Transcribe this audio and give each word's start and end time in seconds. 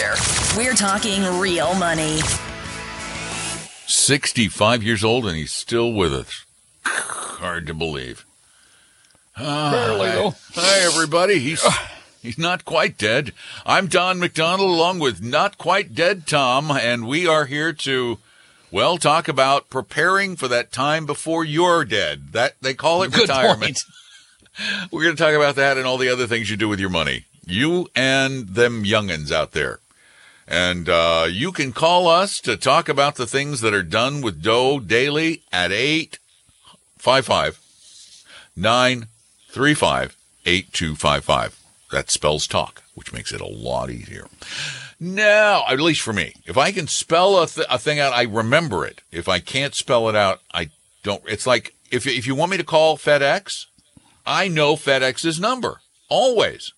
Future. 0.00 0.56
We're 0.58 0.74
talking 0.74 1.22
real 1.38 1.74
money. 1.74 2.20
65 3.86 4.82
years 4.82 5.04
old 5.04 5.26
and 5.26 5.36
he's 5.36 5.52
still 5.52 5.92
with 5.92 6.12
us. 6.14 6.44
Hard 6.84 7.66
to 7.66 7.74
believe. 7.74 8.24
Ah, 9.36 9.70
Barely, 9.70 10.08
hi. 10.10 10.36
Hi, 10.54 10.78
everybody. 10.86 11.38
He's 11.38 11.64
he's 12.20 12.38
not 12.38 12.64
quite 12.64 12.98
dead. 12.98 13.32
I'm 13.64 13.86
Don 13.86 14.18
McDonald, 14.18 14.70
along 14.70 14.98
with 14.98 15.22
not 15.22 15.56
quite 15.56 15.94
dead 15.94 16.26
Tom, 16.26 16.70
and 16.70 17.06
we 17.06 17.26
are 17.26 17.46
here 17.46 17.72
to, 17.72 18.18
well, 18.70 18.98
talk 18.98 19.28
about 19.28 19.70
preparing 19.70 20.36
for 20.36 20.46
that 20.48 20.72
time 20.72 21.06
before 21.06 21.44
you're 21.44 21.84
dead. 21.86 22.32
That 22.32 22.56
they 22.60 22.74
call 22.74 23.02
it 23.02 23.12
Good 23.12 23.22
retirement. 23.22 23.60
point. 23.60 23.80
We're 24.92 25.04
going 25.04 25.16
to 25.16 25.22
talk 25.22 25.34
about 25.34 25.54
that 25.56 25.78
and 25.78 25.86
all 25.86 25.96
the 25.96 26.10
other 26.10 26.26
things 26.26 26.50
you 26.50 26.56
do 26.58 26.68
with 26.68 26.80
your 26.80 26.90
money. 26.90 27.24
You 27.46 27.88
and 27.96 28.48
them 28.48 28.84
youngins 28.84 29.32
out 29.32 29.52
there. 29.52 29.78
And 30.50 30.88
uh, 30.88 31.28
you 31.30 31.52
can 31.52 31.72
call 31.72 32.08
us 32.08 32.40
to 32.40 32.56
talk 32.56 32.88
about 32.88 33.14
the 33.14 33.26
things 33.26 33.60
that 33.60 33.72
are 33.72 33.84
done 33.84 34.20
with 34.20 34.42
dough 34.42 34.80
daily 34.80 35.42
at 35.52 35.70
855 35.70 37.60
935 38.56 40.16
8255. 40.44 41.60
That 41.92 42.10
spells 42.10 42.48
talk, 42.48 42.82
which 42.94 43.12
makes 43.12 43.32
it 43.32 43.40
a 43.40 43.46
lot 43.46 43.90
easier. 43.90 44.26
Now, 44.98 45.64
at 45.68 45.80
least 45.80 46.02
for 46.02 46.12
me, 46.12 46.34
if 46.44 46.58
I 46.58 46.72
can 46.72 46.88
spell 46.88 47.40
a, 47.40 47.46
th- 47.46 47.66
a 47.70 47.78
thing 47.78 48.00
out, 48.00 48.12
I 48.12 48.22
remember 48.22 48.84
it. 48.84 49.02
If 49.12 49.28
I 49.28 49.38
can't 49.38 49.74
spell 49.74 50.08
it 50.08 50.16
out, 50.16 50.40
I 50.52 50.70
don't. 51.04 51.22
It's 51.28 51.46
like 51.46 51.74
if, 51.92 52.06
if 52.06 52.26
you 52.26 52.34
want 52.34 52.50
me 52.50 52.56
to 52.56 52.64
call 52.64 52.98
FedEx, 52.98 53.66
I 54.26 54.48
know 54.48 54.74
FedEx's 54.74 55.38
number 55.40 55.80
always. 56.08 56.72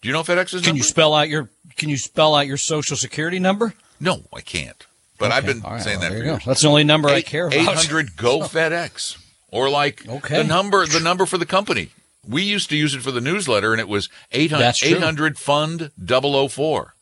Do 0.00 0.08
you 0.08 0.12
know 0.12 0.22
FedEx's 0.22 0.54
number? 0.54 0.66
Can 0.66 0.76
you 0.76 0.82
spell 0.82 1.14
out 1.14 1.28
your 1.28 1.48
Can 1.76 1.88
you 1.88 1.96
spell 1.96 2.34
out 2.34 2.46
your 2.46 2.56
social 2.56 2.96
security 2.96 3.38
number? 3.38 3.74
No, 4.00 4.22
I 4.34 4.40
can't. 4.40 4.86
But 5.18 5.30
I've 5.32 5.46
been 5.46 5.60
right, 5.60 5.80
saying 5.80 6.00
well, 6.00 6.10
that 6.10 6.16
for 6.16 6.18
you 6.18 6.24
go. 6.24 6.30
years. 6.32 6.44
That's 6.44 6.62
the 6.62 6.68
only 6.68 6.84
number 6.84 7.08
I 7.08 7.22
care 7.22 7.46
about. 7.46 7.56
Eight 7.58 7.64
hundred 7.66 8.16
go 8.16 8.40
FedEx, 8.42 9.18
or 9.50 9.70
like 9.70 10.06
Okay. 10.08 10.38
the 10.38 10.44
number 10.44 10.84
the 10.86 10.98
number 11.00 11.26
for 11.26 11.38
the 11.38 11.46
company. 11.46 11.90
We 12.28 12.42
used 12.42 12.68
to 12.70 12.76
use 12.76 12.94
it 12.94 13.02
for 13.02 13.10
the 13.10 13.20
newsletter, 13.20 13.72
and 13.72 13.80
it 13.80 13.88
was 13.88 14.08
800, 14.30 14.62
That's 14.62 14.78
true. 14.78 14.96
800 14.96 15.38
fund 15.38 15.90
004. 16.06 16.94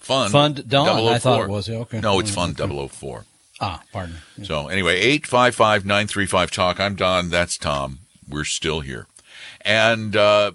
Fund 0.00 0.32
Fund 0.32 0.68
Dawn, 0.68 0.88
I 1.12 1.18
thought 1.18 1.42
it 1.42 1.48
was, 1.48 1.68
okay. 1.68 2.00
No, 2.00 2.18
it's 2.20 2.34
fund 2.34 2.56
004. 2.58 3.24
Ah, 3.60 3.82
pardon. 3.92 4.16
me. 4.36 4.44
So 4.46 4.68
anyway, 4.68 4.96
855 4.98 5.84
935 5.84 6.50
talk. 6.50 6.80
I'm 6.80 6.94
Don. 6.96 7.28
That's 7.28 7.56
Tom. 7.58 7.98
We're 8.28 8.44
still 8.44 8.80
here. 8.80 9.06
And 9.60 10.16
uh, 10.16 10.52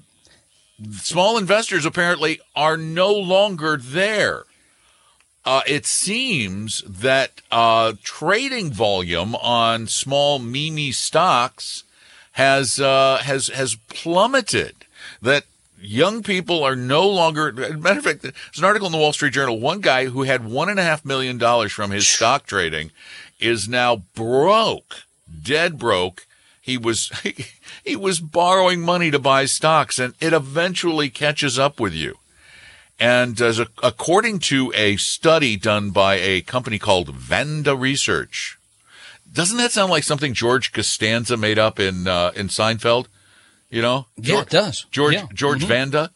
small 0.92 1.38
investors 1.38 1.86
apparently 1.86 2.40
are 2.56 2.78
no 2.78 3.14
longer 3.14 3.78
there. 3.78 4.44
Uh, 5.46 5.62
it 5.66 5.86
seems 5.86 6.82
that 6.82 7.42
uh, 7.52 7.94
trading 8.04 8.72
volume 8.72 9.34
on 9.36 9.88
small 9.88 10.40
meme 10.40 10.92
stocks 10.92 11.84
has 12.34 12.80
uh, 12.80 13.18
has 13.24 13.48
has 13.48 13.76
plummeted. 13.88 14.76
That 15.22 15.46
young 15.80 16.22
people 16.22 16.64
are 16.64 16.76
no 16.76 17.08
longer. 17.08 17.52
Matter 17.54 18.00
of 18.00 18.04
fact, 18.04 18.22
there's 18.24 18.58
an 18.58 18.66
article 18.66 18.88
in 18.88 18.92
the 18.92 18.98
Wall 18.98 19.14
Street 19.14 19.34
Journal. 19.34 19.60
One 19.60 19.80
guy 19.80 20.06
who 20.06 20.24
had 20.24 20.46
one 20.46 20.70
and 20.70 20.80
a 20.80 20.84
half 20.84 21.06
million 21.06 21.38
dollars 21.38 21.72
from 21.72 21.92
his 21.92 22.08
stock 22.08 22.46
trading 22.46 22.92
is 23.40 23.70
now 23.70 24.04
broke, 24.16 25.04
dead 25.44 25.78
broke. 25.78 26.27
He 26.68 26.78
was 26.78 27.10
he 27.86 27.96
was 27.96 28.20
borrowing 28.20 28.82
money 28.82 29.10
to 29.10 29.20
buy 29.20 29.46
stocks, 29.46 30.00
and 30.00 30.14
it 30.20 30.34
eventually 30.34 31.10
catches 31.10 31.58
up 31.58 31.80
with 31.80 31.94
you. 31.94 32.18
And 33.00 33.40
as 33.40 33.58
a, 33.58 33.68
according 33.82 34.40
to 34.52 34.74
a 34.76 34.98
study 34.98 35.56
done 35.56 35.92
by 35.92 36.16
a 36.16 36.42
company 36.42 36.78
called 36.78 37.08
Vanda 37.16 37.74
Research, 37.74 38.60
doesn't 39.32 39.56
that 39.56 39.72
sound 39.72 39.92
like 39.92 40.04
something 40.04 40.34
George 40.34 40.74
Costanza 40.74 41.38
made 41.38 41.58
up 41.58 41.80
in 41.80 42.06
uh, 42.06 42.34
in 42.36 42.50
Seinfeld? 42.50 43.06
You 43.70 43.82
know, 43.82 44.08
Yeah, 44.18 44.34
George, 44.34 44.48
it 44.48 44.50
does. 44.50 44.86
George 44.92 45.14
Yeah. 45.14 45.26
George 45.34 45.64
Vanda. 45.64 46.12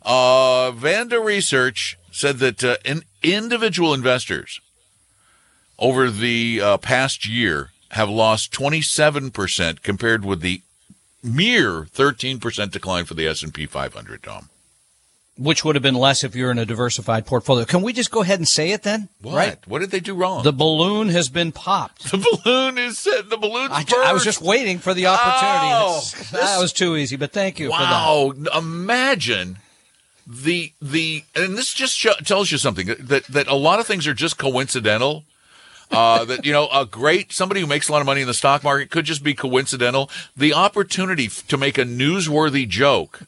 Uh, 0.00 0.70
Vanda 0.70 1.20
Research 1.20 1.98
said 2.10 2.38
that 2.38 2.64
uh, 2.64 2.78
in, 2.86 3.02
individual 3.22 3.92
investors 3.92 4.62
over 5.78 6.10
the 6.10 6.58
uh, 6.62 6.78
past 6.78 7.28
year 7.28 7.70
have 7.90 8.08
lost 8.08 8.52
27% 8.52 9.82
compared 9.82 10.24
with 10.24 10.40
the 10.40 10.62
mere 11.22 11.82
13% 11.84 12.70
decline 12.70 13.04
for 13.04 13.14
the 13.14 13.26
S&P 13.26 13.66
500, 13.66 14.22
Tom. 14.22 14.48
Which 15.38 15.64
would 15.64 15.74
have 15.74 15.82
been 15.82 15.94
less 15.94 16.22
if 16.22 16.34
you're 16.34 16.50
in 16.50 16.58
a 16.58 16.66
diversified 16.66 17.24
portfolio. 17.24 17.64
Can 17.64 17.80
we 17.80 17.94
just 17.94 18.10
go 18.10 18.20
ahead 18.20 18.38
and 18.38 18.46
say 18.48 18.72
it 18.72 18.82
then? 18.82 19.08
What? 19.22 19.34
Right. 19.36 19.58
What 19.66 19.78
did 19.78 19.90
they 19.90 20.00
do 20.00 20.14
wrong? 20.14 20.42
The 20.44 20.52
balloon 20.52 21.08
has 21.08 21.30
been 21.30 21.50
popped. 21.50 22.10
The 22.10 22.18
balloon 22.44 22.76
is 22.76 22.98
set. 22.98 23.30
The 23.30 23.38
balloon's 23.38 23.72
I, 23.72 23.84
I 24.04 24.12
was 24.12 24.22
just 24.22 24.42
waiting 24.42 24.78
for 24.78 24.92
the 24.92 25.06
opportunity. 25.06 25.72
Oh, 25.72 26.00
That's- 26.30 26.30
that 26.56 26.60
was 26.60 26.74
too 26.74 26.94
easy, 26.96 27.16
but 27.16 27.32
thank 27.32 27.58
you 27.58 27.70
Wow! 27.70 28.32
Imagine 28.54 29.58
the 30.26 30.72
the 30.82 31.24
and 31.34 31.56
this 31.56 31.72
just 31.72 31.96
sho 31.96 32.12
tells 32.24 32.52
you 32.52 32.58
something 32.58 32.88
that 33.00 33.24
that 33.24 33.48
a 33.48 33.54
lot 33.54 33.80
of 33.80 33.86
things 33.86 34.06
are 34.06 34.14
just 34.14 34.36
coincidental. 34.38 35.24
Uh, 35.90 36.24
that 36.24 36.44
you 36.44 36.52
know, 36.52 36.68
a 36.72 36.86
great 36.86 37.32
somebody 37.32 37.60
who 37.60 37.66
makes 37.66 37.88
a 37.88 37.92
lot 37.92 38.00
of 38.00 38.06
money 38.06 38.20
in 38.20 38.26
the 38.28 38.34
stock 38.34 38.62
market 38.62 38.90
could 38.90 39.04
just 39.04 39.24
be 39.24 39.34
coincidental. 39.34 40.08
The 40.36 40.54
opportunity 40.54 41.26
f- 41.26 41.44
to 41.48 41.56
make 41.56 41.78
a 41.78 41.82
newsworthy 41.82 42.68
joke 42.68 43.22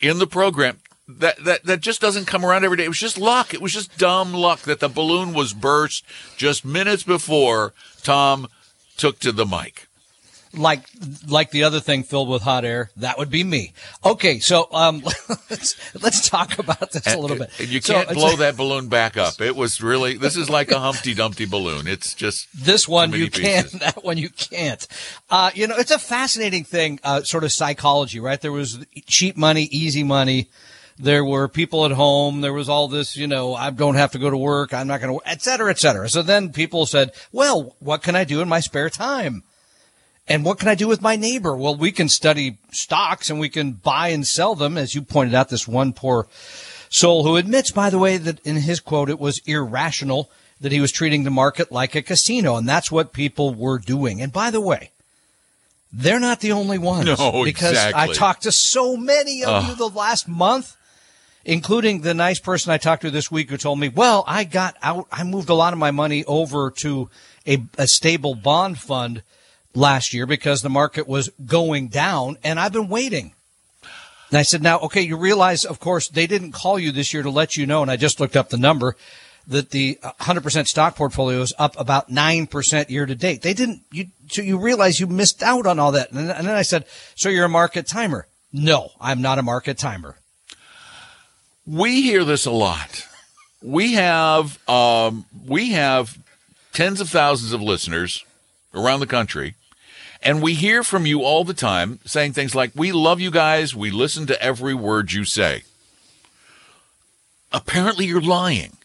in 0.00 0.18
the 0.18 0.26
program 0.26 0.78
that 1.06 1.44
that 1.44 1.64
that 1.64 1.80
just 1.80 2.00
doesn't 2.00 2.26
come 2.26 2.44
around 2.44 2.64
every 2.64 2.78
day. 2.78 2.84
It 2.84 2.88
was 2.88 2.98
just 2.98 3.18
luck. 3.18 3.52
It 3.52 3.60
was 3.60 3.72
just 3.72 3.98
dumb 3.98 4.32
luck 4.32 4.60
that 4.60 4.80
the 4.80 4.88
balloon 4.88 5.34
was 5.34 5.52
burst 5.52 6.04
just 6.38 6.64
minutes 6.64 7.02
before 7.02 7.74
Tom 8.02 8.48
took 8.96 9.18
to 9.20 9.32
the 9.32 9.44
mic. 9.44 9.88
Like, 10.52 10.82
like 11.28 11.52
the 11.52 11.62
other 11.62 11.78
thing 11.78 12.02
filled 12.02 12.28
with 12.28 12.42
hot 12.42 12.64
air, 12.64 12.90
that 12.96 13.18
would 13.18 13.30
be 13.30 13.44
me. 13.44 13.72
Okay, 14.04 14.40
so 14.40 14.66
um, 14.72 15.00
let's 15.48 15.76
let's 16.02 16.28
talk 16.28 16.58
about 16.58 16.90
this 16.90 17.06
a 17.06 17.16
little 17.18 17.36
bit. 17.36 17.50
And 17.60 17.68
you 17.68 17.80
can't 17.80 18.10
it's- 18.10 18.16
blow 18.16 18.34
that 18.36 18.56
balloon 18.56 18.88
back 18.88 19.16
up. 19.16 19.40
It 19.40 19.54
was 19.54 19.80
really 19.80 20.16
this 20.16 20.36
is 20.36 20.50
like 20.50 20.72
a 20.72 20.80
Humpty 20.80 21.14
Dumpty 21.14 21.44
balloon. 21.44 21.86
It's 21.86 22.14
just 22.14 22.48
This 22.52 22.88
one 22.88 23.12
you 23.12 23.30
can, 23.30 23.62
pieces. 23.62 23.78
that 23.80 24.02
one 24.04 24.18
you 24.18 24.28
can't. 24.28 24.84
Uh, 25.30 25.52
you 25.54 25.68
know, 25.68 25.76
it's 25.76 25.92
a 25.92 26.00
fascinating 26.00 26.64
thing, 26.64 26.98
uh, 27.04 27.22
sort 27.22 27.44
of 27.44 27.52
psychology, 27.52 28.18
right? 28.18 28.40
There 28.40 28.50
was 28.50 28.84
cheap 29.06 29.36
money, 29.36 29.68
easy 29.70 30.02
money. 30.02 30.48
There 30.98 31.24
were 31.24 31.46
people 31.48 31.84
at 31.86 31.92
home. 31.92 32.40
There 32.40 32.52
was 32.52 32.68
all 32.68 32.88
this, 32.88 33.16
you 33.16 33.26
know, 33.28 33.54
I 33.54 33.70
don't 33.70 33.94
have 33.94 34.10
to 34.12 34.18
go 34.18 34.28
to 34.28 34.36
work. 34.36 34.74
I'm 34.74 34.88
not 34.88 35.00
going 35.00 35.16
to, 35.16 35.24
et 35.26 35.42
cetera, 35.42 35.70
et 35.70 35.78
cetera. 35.78 36.08
So 36.08 36.22
then 36.22 36.52
people 36.52 36.84
said, 36.86 37.12
well, 37.32 37.76
what 37.78 38.02
can 38.02 38.16
I 38.16 38.24
do 38.24 38.40
in 38.42 38.48
my 38.48 38.60
spare 38.60 38.90
time? 38.90 39.44
And 40.30 40.44
what 40.44 40.60
can 40.60 40.68
I 40.68 40.76
do 40.76 40.86
with 40.86 41.02
my 41.02 41.16
neighbor? 41.16 41.56
Well, 41.56 41.74
we 41.74 41.90
can 41.90 42.08
study 42.08 42.58
stocks 42.70 43.30
and 43.30 43.40
we 43.40 43.48
can 43.48 43.72
buy 43.72 44.08
and 44.08 44.24
sell 44.24 44.54
them. 44.54 44.78
As 44.78 44.94
you 44.94 45.02
pointed 45.02 45.34
out, 45.34 45.48
this 45.48 45.66
one 45.66 45.92
poor 45.92 46.28
soul 46.88 47.24
who 47.24 47.34
admits, 47.34 47.72
by 47.72 47.90
the 47.90 47.98
way, 47.98 48.16
that 48.16 48.38
in 48.46 48.54
his 48.54 48.78
quote, 48.78 49.10
it 49.10 49.18
was 49.18 49.40
irrational 49.44 50.30
that 50.60 50.70
he 50.70 50.80
was 50.80 50.92
treating 50.92 51.24
the 51.24 51.30
market 51.32 51.72
like 51.72 51.96
a 51.96 52.02
casino. 52.02 52.54
And 52.54 52.68
that's 52.68 52.92
what 52.92 53.12
people 53.12 53.54
were 53.54 53.80
doing. 53.80 54.22
And 54.22 54.32
by 54.32 54.52
the 54.52 54.60
way, 54.60 54.92
they're 55.92 56.20
not 56.20 56.38
the 56.38 56.52
only 56.52 56.78
ones. 56.78 57.06
No, 57.06 57.42
because 57.42 57.76
I 57.76 58.12
talked 58.12 58.44
to 58.44 58.52
so 58.52 58.96
many 58.96 59.42
of 59.42 59.66
you 59.66 59.74
the 59.74 59.88
last 59.88 60.28
month, 60.28 60.76
including 61.44 62.02
the 62.02 62.14
nice 62.14 62.38
person 62.38 62.70
I 62.70 62.78
talked 62.78 63.02
to 63.02 63.10
this 63.10 63.32
week 63.32 63.50
who 63.50 63.56
told 63.56 63.80
me, 63.80 63.88
well, 63.88 64.22
I 64.28 64.44
got 64.44 64.76
out, 64.80 65.08
I 65.10 65.24
moved 65.24 65.48
a 65.48 65.54
lot 65.54 65.72
of 65.72 65.80
my 65.80 65.90
money 65.90 66.24
over 66.26 66.70
to 66.76 67.10
a, 67.48 67.64
a 67.76 67.88
stable 67.88 68.36
bond 68.36 68.78
fund 68.78 69.24
last 69.74 70.12
year 70.12 70.26
because 70.26 70.62
the 70.62 70.70
market 70.70 71.06
was 71.06 71.30
going 71.46 71.88
down 71.88 72.36
and 72.42 72.58
I've 72.58 72.72
been 72.72 72.88
waiting. 72.88 73.32
And 74.30 74.38
I 74.38 74.42
said, 74.42 74.62
now, 74.62 74.78
okay, 74.80 75.02
you 75.02 75.16
realize, 75.16 75.64
of 75.64 75.80
course, 75.80 76.08
they 76.08 76.26
didn't 76.26 76.52
call 76.52 76.78
you 76.78 76.92
this 76.92 77.12
year 77.12 77.22
to 77.22 77.30
let 77.30 77.56
you 77.56 77.66
know. 77.66 77.82
And 77.82 77.90
I 77.90 77.96
just 77.96 78.20
looked 78.20 78.36
up 78.36 78.50
the 78.50 78.56
number. 78.56 78.96
that 79.46 79.70
the 79.70 79.98
100% 80.02 80.66
stock 80.68 80.94
portfolio 80.94 81.40
is 81.40 81.52
up 81.58 81.74
about 81.78 82.08
9% 82.08 82.90
year 82.90 83.06
to 83.06 83.14
date. 83.16 83.42
They 83.42 83.54
didn't, 83.54 83.82
you, 83.90 84.06
so 84.28 84.42
you 84.42 84.58
realize 84.58 85.00
you 85.00 85.08
missed 85.08 85.42
out 85.42 85.66
on 85.66 85.78
all 85.80 85.92
that. 85.92 86.10
And 86.10 86.28
then, 86.28 86.36
and 86.36 86.46
then 86.46 86.54
I 86.54 86.62
said, 86.62 86.84
so 87.16 87.28
you're 87.28 87.46
a 87.46 87.48
market 87.48 87.88
timer. 87.88 88.26
No, 88.52 88.90
I'm 89.00 89.20
not 89.20 89.38
a 89.38 89.42
market 89.42 89.76
timer. 89.78 90.16
We 91.66 92.02
hear 92.02 92.24
this 92.24 92.46
a 92.46 92.50
lot. 92.50 93.06
We 93.62 93.94
have, 93.94 94.58
um, 94.68 95.24
we 95.46 95.72
have 95.72 96.18
tens 96.72 97.00
of 97.00 97.08
thousands 97.08 97.52
of 97.52 97.60
listeners 97.60 98.24
around 98.72 99.00
the 99.00 99.06
country. 99.06 99.54
And 100.22 100.42
we 100.42 100.54
hear 100.54 100.82
from 100.82 101.06
you 101.06 101.22
all 101.22 101.44
the 101.44 101.54
time 101.54 101.98
saying 102.04 102.34
things 102.34 102.54
like, 102.54 102.72
we 102.74 102.92
love 102.92 103.20
you 103.20 103.30
guys. 103.30 103.74
We 103.74 103.90
listen 103.90 104.26
to 104.26 104.42
every 104.42 104.74
word 104.74 105.12
you 105.12 105.24
say. 105.24 105.62
Apparently 107.52 108.06
you're 108.06 108.20
lying. 108.20 108.76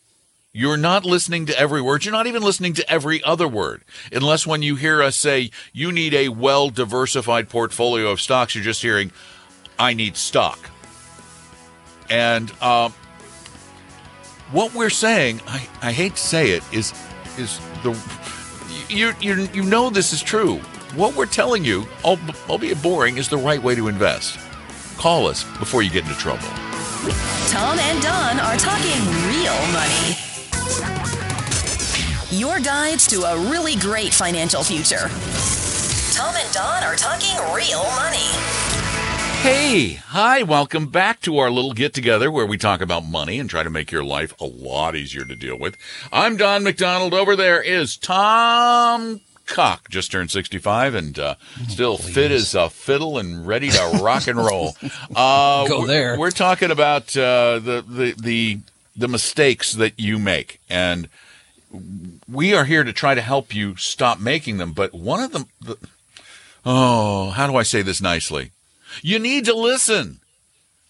You're 0.53 0.77
not 0.77 1.03
listening 1.03 1.45
to 1.47 1.59
every 1.59 1.81
word. 1.81 2.05
You're 2.05 2.13
not 2.13 2.27
even 2.27 2.41
listening 2.41 2.73
to 2.75 2.89
every 2.89 3.21
other 3.23 3.47
word. 3.47 3.83
Unless 4.13 4.47
when 4.47 4.61
you 4.61 4.77
hear 4.77 5.03
us 5.03 5.17
say 5.17 5.51
you 5.73 5.91
need 5.91 6.13
a 6.13 6.29
well 6.29 6.69
diversified 6.69 7.49
portfolio 7.49 8.09
of 8.09 8.21
stocks, 8.21 8.55
you're 8.55 8.63
just 8.63 8.81
hearing, 8.81 9.11
I 9.77 9.93
need 9.93 10.15
stock. 10.15 10.69
And 12.09 12.53
uh, 12.61 12.89
what 14.53 14.73
we're 14.73 14.89
saying, 14.89 15.41
I, 15.45 15.67
I 15.81 15.91
hate 15.91 16.15
to 16.15 16.21
say 16.21 16.51
it, 16.51 16.63
is 16.71 16.93
is 17.37 17.59
the 17.83 17.91
you, 18.87 19.13
you 19.19 19.49
you 19.53 19.63
know 19.63 19.89
this 19.89 20.13
is 20.13 20.21
true. 20.21 20.61
What 20.95 21.13
we're 21.17 21.25
telling 21.25 21.65
you, 21.65 21.85
oh, 22.05 22.17
oh, 22.17 22.45
albeit 22.51 22.81
boring, 22.81 23.17
is 23.17 23.27
the 23.27 23.35
right 23.35 23.61
way 23.61 23.75
to 23.75 23.89
invest. 23.89 24.39
Call 24.97 25.27
us 25.27 25.43
before 25.59 25.81
you 25.81 25.89
get 25.89 26.05
into 26.05 26.17
trouble. 26.17 26.47
Tom 27.49 27.77
and 27.77 28.01
Don 28.01 28.39
are 28.39 28.55
talking 28.55 29.01
real 29.27 29.59
money. 29.73 30.15
Your 32.31 32.61
guides 32.61 33.07
to 33.07 33.23
a 33.23 33.37
really 33.51 33.75
great 33.75 34.13
financial 34.13 34.63
future. 34.63 35.09
Tom 36.17 36.33
and 36.33 36.53
Don 36.53 36.81
are 36.83 36.95
talking 36.95 37.35
real 37.53 37.83
money. 37.97 38.31
Hey, 39.41 39.95
hi, 39.95 40.43
welcome 40.43 40.87
back 40.87 41.19
to 41.23 41.39
our 41.39 41.51
little 41.51 41.73
get 41.73 41.93
together 41.93 42.31
where 42.31 42.45
we 42.45 42.57
talk 42.57 42.79
about 42.79 43.03
money 43.03 43.37
and 43.37 43.49
try 43.49 43.63
to 43.63 43.69
make 43.69 43.91
your 43.91 44.05
life 44.05 44.33
a 44.39 44.45
lot 44.45 44.95
easier 44.95 45.25
to 45.25 45.35
deal 45.35 45.59
with. 45.59 45.75
I'm 46.13 46.37
Don 46.37 46.63
McDonald. 46.63 47.13
Over 47.13 47.35
there 47.35 47.61
is 47.61 47.97
Tom 47.97 49.19
Cock, 49.45 49.89
just 49.89 50.11
turned 50.11 50.31
65 50.31 50.95
and 50.95 51.17
uh, 51.19 51.35
still 51.67 51.97
Please. 51.97 52.13
fit 52.13 52.31
as 52.31 52.55
a 52.55 52.69
fiddle 52.69 53.17
and 53.17 53.45
ready 53.45 53.69
to 53.69 53.99
rock 54.01 54.27
and 54.27 54.37
roll. 54.37 54.75
Uh, 55.15 55.67
Go 55.67 55.85
there. 55.85 56.13
We're, 56.13 56.19
we're 56.19 56.31
talking 56.31 56.71
about 56.71 57.15
uh, 57.15 57.59
the, 57.59 57.83
the, 57.87 58.15
the, 58.19 58.59
the 58.95 59.07
mistakes 59.07 59.73
that 59.73 59.99
you 59.99 60.19
make. 60.19 60.59
And 60.69 61.09
we 62.31 62.53
are 62.53 62.65
here 62.65 62.83
to 62.83 62.91
try 62.93 63.15
to 63.15 63.21
help 63.21 63.53
you 63.53 63.75
stop 63.77 64.19
making 64.19 64.57
them. 64.57 64.73
But 64.73 64.93
one 64.93 65.23
of 65.23 65.31
them, 65.31 65.45
the, 65.61 65.77
oh, 66.65 67.29
how 67.31 67.47
do 67.47 67.55
I 67.55 67.63
say 67.63 67.81
this 67.81 68.01
nicely? 68.01 68.51
You 69.01 69.19
need 69.19 69.45
to 69.45 69.53
listen. 69.53 70.19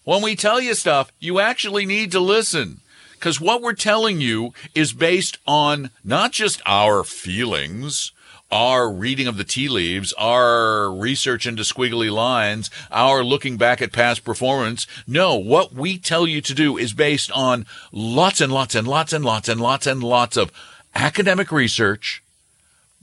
When 0.04 0.22
we 0.22 0.36
tell 0.36 0.60
you 0.60 0.74
stuff, 0.74 1.10
you 1.18 1.40
actually 1.40 1.84
need 1.86 2.12
to 2.12 2.20
listen. 2.20 2.80
Because 3.12 3.40
what 3.40 3.62
we're 3.62 3.72
telling 3.72 4.20
you 4.20 4.52
is 4.74 4.92
based 4.92 5.38
on 5.46 5.90
not 6.04 6.32
just 6.32 6.60
our 6.66 7.02
feelings, 7.02 8.12
our 8.50 8.90
reading 8.90 9.26
of 9.26 9.36
the 9.36 9.44
tea 9.44 9.68
leaves, 9.68 10.12
our 10.14 10.92
research 10.92 11.46
into 11.46 11.62
squiggly 11.62 12.10
lines, 12.10 12.70
our 12.90 13.24
looking 13.24 13.56
back 13.56 13.82
at 13.82 13.92
past 13.92 14.24
performance. 14.24 14.86
No, 15.06 15.34
what 15.36 15.72
we 15.72 15.98
tell 15.98 16.26
you 16.26 16.40
to 16.42 16.54
do 16.54 16.76
is 16.76 16.92
based 16.92 17.30
on 17.32 17.66
lots 17.90 18.40
and 18.40 18.52
lots 18.52 18.74
and 18.74 18.86
lots 18.86 19.12
and 19.12 19.24
lots 19.24 19.48
and 19.48 19.60
lots 19.60 19.86
and 19.86 20.02
lots 20.02 20.36
of 20.36 20.52
academic 20.94 21.50
research 21.50 22.22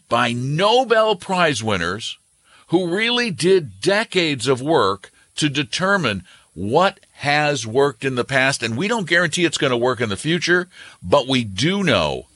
by 0.07 0.31
Nobel 0.31 1.15
Prize 1.15 1.61
winners 1.61 2.17
who 2.67 2.87
really 2.87 3.29
did 3.29 3.81
decades 3.81 4.47
of 4.47 4.61
work 4.61 5.11
to 5.35 5.49
determine 5.49 6.23
what 6.53 6.99
has 7.17 7.67
worked 7.67 8.05
in 8.05 8.15
the 8.15 8.23
past. 8.23 8.63
And 8.63 8.77
we 8.77 8.87
don't 8.87 9.07
guarantee 9.07 9.45
it's 9.45 9.57
going 9.57 9.71
to 9.71 9.77
work 9.77 9.99
in 10.01 10.09
the 10.09 10.17
future, 10.17 10.69
but 11.01 11.27
we 11.27 11.43
do 11.43 11.83
know 11.83 12.27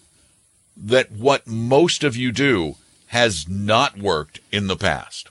that 0.76 1.12
what 1.12 1.48
most 1.48 2.04
of 2.04 2.16
you 2.16 2.32
do 2.32 2.76
has 3.08 3.48
not 3.48 3.98
worked 3.98 4.40
in 4.52 4.68
the 4.68 4.76
past. 4.76 5.30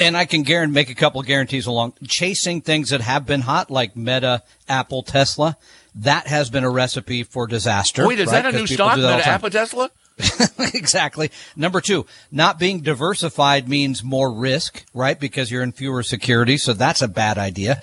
And 0.00 0.16
I 0.16 0.26
can 0.26 0.42
guarantee, 0.42 0.74
make 0.74 0.90
a 0.90 0.94
couple 0.94 1.20
of 1.20 1.26
guarantees 1.26 1.66
along 1.66 1.94
chasing 2.06 2.60
things 2.60 2.90
that 2.90 3.00
have 3.00 3.26
been 3.26 3.40
hot, 3.40 3.70
like 3.70 3.96
Meta, 3.96 4.42
Apple, 4.68 5.02
Tesla. 5.02 5.56
That 5.96 6.28
has 6.28 6.50
been 6.50 6.62
a 6.62 6.70
recipe 6.70 7.24
for 7.24 7.48
disaster. 7.48 8.06
Wait, 8.06 8.20
is 8.20 8.28
right? 8.28 8.42
that 8.42 8.54
a 8.54 8.56
new 8.56 8.66
stock? 8.66 8.96
Meta, 8.96 9.26
Apple, 9.26 9.50
Tesla? 9.50 9.90
exactly. 10.74 11.30
Number 11.56 11.80
two, 11.80 12.06
not 12.30 12.58
being 12.58 12.80
diversified 12.80 13.68
means 13.68 14.04
more 14.04 14.32
risk, 14.32 14.84
right? 14.94 15.18
Because 15.18 15.50
you're 15.50 15.62
in 15.62 15.72
fewer 15.72 16.02
securities. 16.02 16.62
So 16.62 16.72
that's 16.72 17.02
a 17.02 17.08
bad 17.08 17.38
idea 17.38 17.82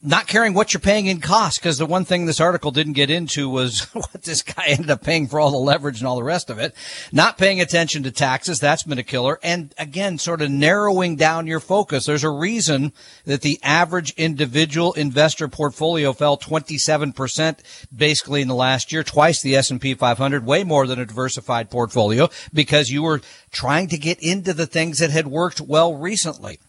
not 0.00 0.28
caring 0.28 0.54
what 0.54 0.72
you're 0.72 0.80
paying 0.80 1.06
in 1.06 1.20
cost 1.20 1.58
because 1.58 1.78
the 1.78 1.86
one 1.86 2.04
thing 2.04 2.24
this 2.24 2.40
article 2.40 2.70
didn't 2.70 2.92
get 2.92 3.10
into 3.10 3.48
was 3.48 3.80
what 3.92 4.22
this 4.22 4.42
guy 4.42 4.66
ended 4.68 4.90
up 4.90 5.02
paying 5.02 5.26
for 5.26 5.40
all 5.40 5.50
the 5.50 5.56
leverage 5.56 5.98
and 5.98 6.06
all 6.06 6.16
the 6.16 6.22
rest 6.22 6.50
of 6.50 6.58
it. 6.58 6.72
Not 7.10 7.36
paying 7.36 7.60
attention 7.60 8.04
to 8.04 8.12
taxes, 8.12 8.60
that's 8.60 8.84
been 8.84 8.98
a 8.98 9.02
killer. 9.02 9.40
And 9.42 9.74
again, 9.76 10.18
sort 10.18 10.40
of 10.40 10.50
narrowing 10.50 11.16
down 11.16 11.48
your 11.48 11.58
focus. 11.58 12.06
There's 12.06 12.22
a 12.22 12.30
reason 12.30 12.92
that 13.24 13.42
the 13.42 13.58
average 13.62 14.14
individual 14.16 14.92
investor 14.92 15.48
portfolio 15.48 16.12
fell 16.12 16.38
27% 16.38 17.58
basically 17.94 18.40
in 18.40 18.48
the 18.48 18.54
last 18.54 18.92
year, 18.92 19.02
twice 19.02 19.42
the 19.42 19.56
S&P 19.56 19.94
500, 19.94 20.46
way 20.46 20.62
more 20.62 20.86
than 20.86 21.00
a 21.00 21.06
diversified 21.06 21.70
portfolio 21.70 22.28
because 22.52 22.90
you 22.90 23.02
were 23.02 23.20
trying 23.50 23.88
to 23.88 23.98
get 23.98 24.20
into 24.20 24.54
the 24.54 24.66
things 24.66 24.98
that 24.98 25.10
had 25.10 25.26
worked 25.26 25.60
well 25.60 25.96
recently. 25.96 26.60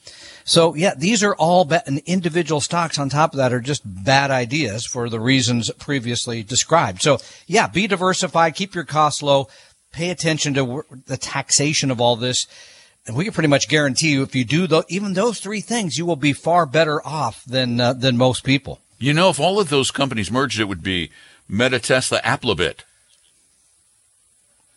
So 0.50 0.74
yeah, 0.74 0.96
these 0.98 1.22
are 1.22 1.36
all 1.36 1.64
ba- 1.64 1.84
individual 2.08 2.60
stocks 2.60 2.98
on 2.98 3.08
top 3.10 3.34
of 3.34 3.38
that 3.38 3.54
are 3.54 3.62
just 3.62 3.84
bad 3.86 4.32
ideas 4.32 4.84
for 4.84 5.08
the 5.08 5.20
reasons 5.20 5.70
previously 5.78 6.42
described. 6.42 7.04
So 7.04 7.20
yeah, 7.46 7.68
be 7.68 7.86
diversified, 7.86 8.56
keep 8.56 8.74
your 8.74 8.84
costs 8.84 9.22
low, 9.22 9.48
pay 9.92 10.10
attention 10.10 10.56
to 10.56 10.84
the 11.06 11.18
taxation 11.18 11.92
of 11.92 12.02
all 12.02 12.16
this. 12.16 12.48
And 13.06 13.16
we 13.16 13.26
can 13.26 13.34
pretty 13.34 13.48
much 13.48 13.70
guarantee 13.70 14.10
you 14.10 14.24
if 14.24 14.34
you 14.34 14.44
do 14.44 14.68
th- 14.68 14.86
even 14.90 15.14
those 15.14 15.40
three 15.40 15.62
things, 15.62 16.00
you 16.00 16.08
will 16.08 16.16
be 16.16 16.34
far 16.34 16.66
better 16.66 17.00
off 17.06 17.46
than, 17.46 17.80
uh, 17.80 17.94
than 17.94 18.18
most 18.18 18.44
people. 18.44 18.80
You 18.98 19.14
know, 19.14 19.30
if 19.30 19.40
all 19.40 19.60
of 19.60 19.70
those 19.70 19.92
companies 19.92 20.32
merged, 20.32 20.60
it 20.60 20.66
would 20.66 20.82
be 20.82 21.12
Meta, 21.48 21.78
Tesla, 21.78 22.22
Applebit. 22.22 22.80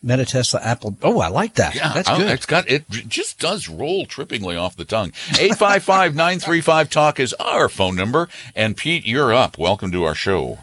Meta 0.03 0.25
Tesla 0.25 0.59
Apple. 0.61 0.97
Oh, 1.01 1.21
I 1.21 1.29
like 1.29 1.53
that. 1.55 1.75
Yeah, 1.75 1.93
That's 1.93 2.09
good. 2.09 2.29
It's 2.29 2.45
got 2.45 2.69
it 2.69 2.89
just 2.89 3.39
does 3.39 3.69
roll 3.69 4.05
trippingly 4.05 4.59
off 4.59 4.75
the 4.75 4.83
tongue. 4.83 5.11
855-935 5.11 6.89
talk 6.89 7.19
is 7.21 7.33
our 7.35 7.69
phone 7.69 7.95
number 7.95 8.27
and 8.53 8.75
Pete, 8.75 9.05
you're 9.05 9.33
up. 9.33 9.57
Welcome 9.57 9.91
to 9.93 10.03
our 10.03 10.13
show. 10.13 10.59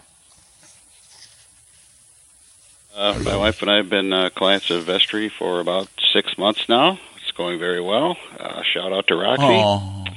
Uh, 2.95 3.19
my 3.25 3.35
wife 3.35 3.62
and 3.62 3.71
I 3.71 3.76
have 3.76 3.88
been 3.88 4.12
uh, 4.12 4.29
clients 4.29 4.69
of 4.69 4.85
Vestry 4.85 5.31
for 5.31 5.61
about 5.61 5.88
six 6.12 6.37
months 6.37 6.69
now. 6.69 6.99
It's 7.23 7.33
going 7.33 7.59
very 7.59 7.81
well. 7.81 8.19
Uh, 8.38 8.62
shout 8.62 8.93
out 8.93 9.07
to 9.07 9.17
Roxy. 9.17 9.43
Aww. 9.45 10.15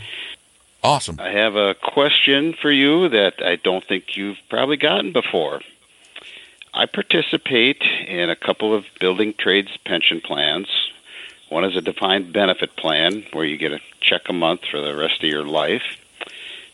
Awesome. 0.83 1.17
I 1.17 1.29
have 1.29 1.55
a 1.55 1.75
question 1.75 2.53
for 2.61 2.69
you 2.69 3.07
that 3.07 3.35
I 3.41 3.55
don't 3.55 3.85
think 3.85 4.17
you've 4.17 4.37
probably 4.49 4.75
gotten 4.75 5.13
before. 5.13 5.61
I 6.75 6.87
participate 6.87 7.83
in 8.07 8.31
a 8.31 8.35
couple 8.35 8.73
of 8.73 8.85
building 8.99 9.35
trades 9.37 9.69
pension 9.85 10.21
plans. 10.21 10.67
One 11.49 11.65
is 11.65 11.75
a 11.75 11.81
defined 11.81 12.33
benefit 12.33 12.75
plan 12.75 13.25
where 13.31 13.45
you 13.45 13.57
get 13.57 13.73
a 13.73 13.79
check 14.01 14.27
a 14.27 14.33
month 14.33 14.61
for 14.71 14.81
the 14.81 14.95
rest 14.95 15.23
of 15.23 15.29
your 15.29 15.45
life 15.45 15.83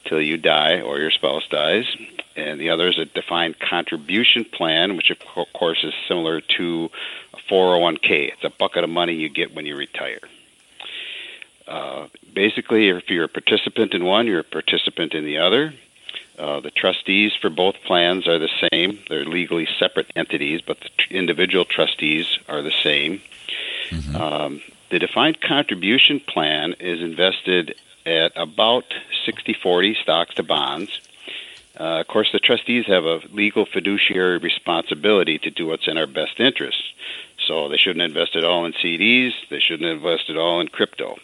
till 0.05 0.21
you 0.21 0.37
die 0.37 0.79
or 0.79 0.99
your 0.99 1.11
spouse 1.11 1.45
dies. 1.49 1.85
And 2.37 2.61
the 2.61 2.69
other 2.69 2.87
is 2.87 2.97
a 2.97 3.03
defined 3.03 3.59
contribution 3.59 4.45
plan, 4.45 4.95
which 4.95 5.09
of 5.09 5.19
course 5.51 5.83
is 5.83 5.93
similar 6.07 6.39
to 6.39 6.89
a 7.33 7.37
401k. 7.51 8.31
It's 8.31 8.43
a 8.45 8.49
bucket 8.51 8.85
of 8.85 8.89
money 8.89 9.15
you 9.15 9.27
get 9.27 9.53
when 9.53 9.65
you 9.65 9.75
retire. 9.75 10.21
Uh, 11.67 12.07
basically, 12.33 12.87
if 12.87 13.09
you're 13.09 13.25
a 13.25 13.27
participant 13.27 13.93
in 13.93 14.05
one, 14.05 14.27
you're 14.27 14.39
a 14.39 14.43
participant 14.45 15.13
in 15.13 15.25
the 15.25 15.39
other. 15.39 15.73
Uh, 16.39 16.61
the 16.61 16.71
trustees 16.71 17.33
for 17.35 17.49
both 17.49 17.75
plans 17.83 18.25
are 18.25 18.39
the 18.39 18.49
same. 18.71 18.99
They're 19.09 19.25
legally 19.25 19.67
separate 19.77 20.09
entities, 20.15 20.61
but 20.61 20.79
the 20.79 20.89
tr- 20.97 21.13
individual 21.13 21.65
trustees 21.65 22.39
are 22.47 22.61
the 22.61 22.71
same. 22.71 23.21
Mm-hmm. 23.89 24.15
Um, 24.15 24.61
the 24.89 24.99
defined 24.99 25.41
contribution 25.41 26.21
plan 26.21 26.75
is 26.79 27.01
invested 27.01 27.75
at 28.05 28.31
about 28.37 28.85
60 29.25 29.53
40 29.53 29.95
stocks 29.95 30.35
to 30.35 30.43
bonds. 30.43 31.01
Uh, 31.77 31.99
of 31.99 32.07
course, 32.07 32.31
the 32.31 32.39
trustees 32.39 32.85
have 32.85 33.03
a 33.03 33.21
legal 33.31 33.65
fiduciary 33.65 34.37
responsibility 34.37 35.39
to 35.39 35.49
do 35.49 35.67
what's 35.67 35.87
in 35.87 35.97
our 35.97 36.07
best 36.07 36.39
interest. 36.39 36.81
So 37.47 37.67
they 37.67 37.77
shouldn't 37.77 38.03
invest 38.03 38.35
it 38.35 38.45
all 38.45 38.65
in 38.65 38.73
CDs, 38.73 39.33
they 39.49 39.59
shouldn't 39.59 39.89
invest 39.89 40.29
it 40.29 40.37
all 40.37 40.61
in 40.61 40.69
crypto. 40.69 41.17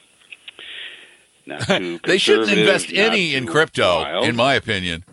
they 2.05 2.17
shouldn't 2.17 2.49
invest 2.49 2.91
any 2.91 3.35
in 3.35 3.45
crypto, 3.45 4.01
wild. 4.01 4.25
in 4.25 4.35
my 4.35 4.55
opinion. 4.55 5.03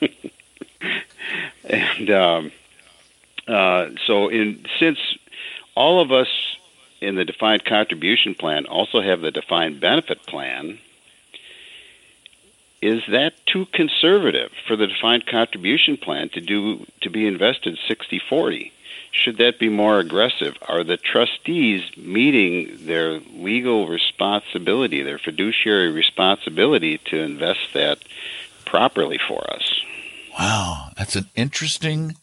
and 1.64 2.10
um, 2.10 2.52
Uh, 3.50 3.90
so, 4.06 4.28
in 4.28 4.64
since 4.78 4.98
all 5.74 6.00
of 6.00 6.12
us 6.12 6.28
in 7.00 7.16
the 7.16 7.24
defined 7.24 7.64
contribution 7.64 8.34
plan 8.34 8.64
also 8.66 9.00
have 9.00 9.22
the 9.22 9.32
defined 9.32 9.80
benefit 9.80 10.22
plan, 10.26 10.78
is 12.80 13.02
that 13.08 13.34
too 13.46 13.66
conservative 13.66 14.52
for 14.68 14.76
the 14.76 14.86
defined 14.86 15.26
contribution 15.26 15.96
plan 15.96 16.28
to 16.28 16.40
do 16.40 16.86
to 17.00 17.10
be 17.10 17.26
invested 17.26 17.76
60-40? 17.88 18.70
Should 19.12 19.38
that 19.38 19.58
be 19.58 19.68
more 19.68 19.98
aggressive? 19.98 20.56
Are 20.68 20.84
the 20.84 20.96
trustees 20.96 21.82
meeting 21.96 22.86
their 22.86 23.18
legal 23.18 23.88
responsibility, 23.88 25.02
their 25.02 25.18
fiduciary 25.18 25.90
responsibility 25.90 26.98
to 27.06 27.18
invest 27.18 27.72
that 27.74 27.98
properly 28.64 29.18
for 29.18 29.42
us? 29.52 29.80
Wow, 30.38 30.90
that's 30.96 31.16
an 31.16 31.26
interesting 31.34 32.14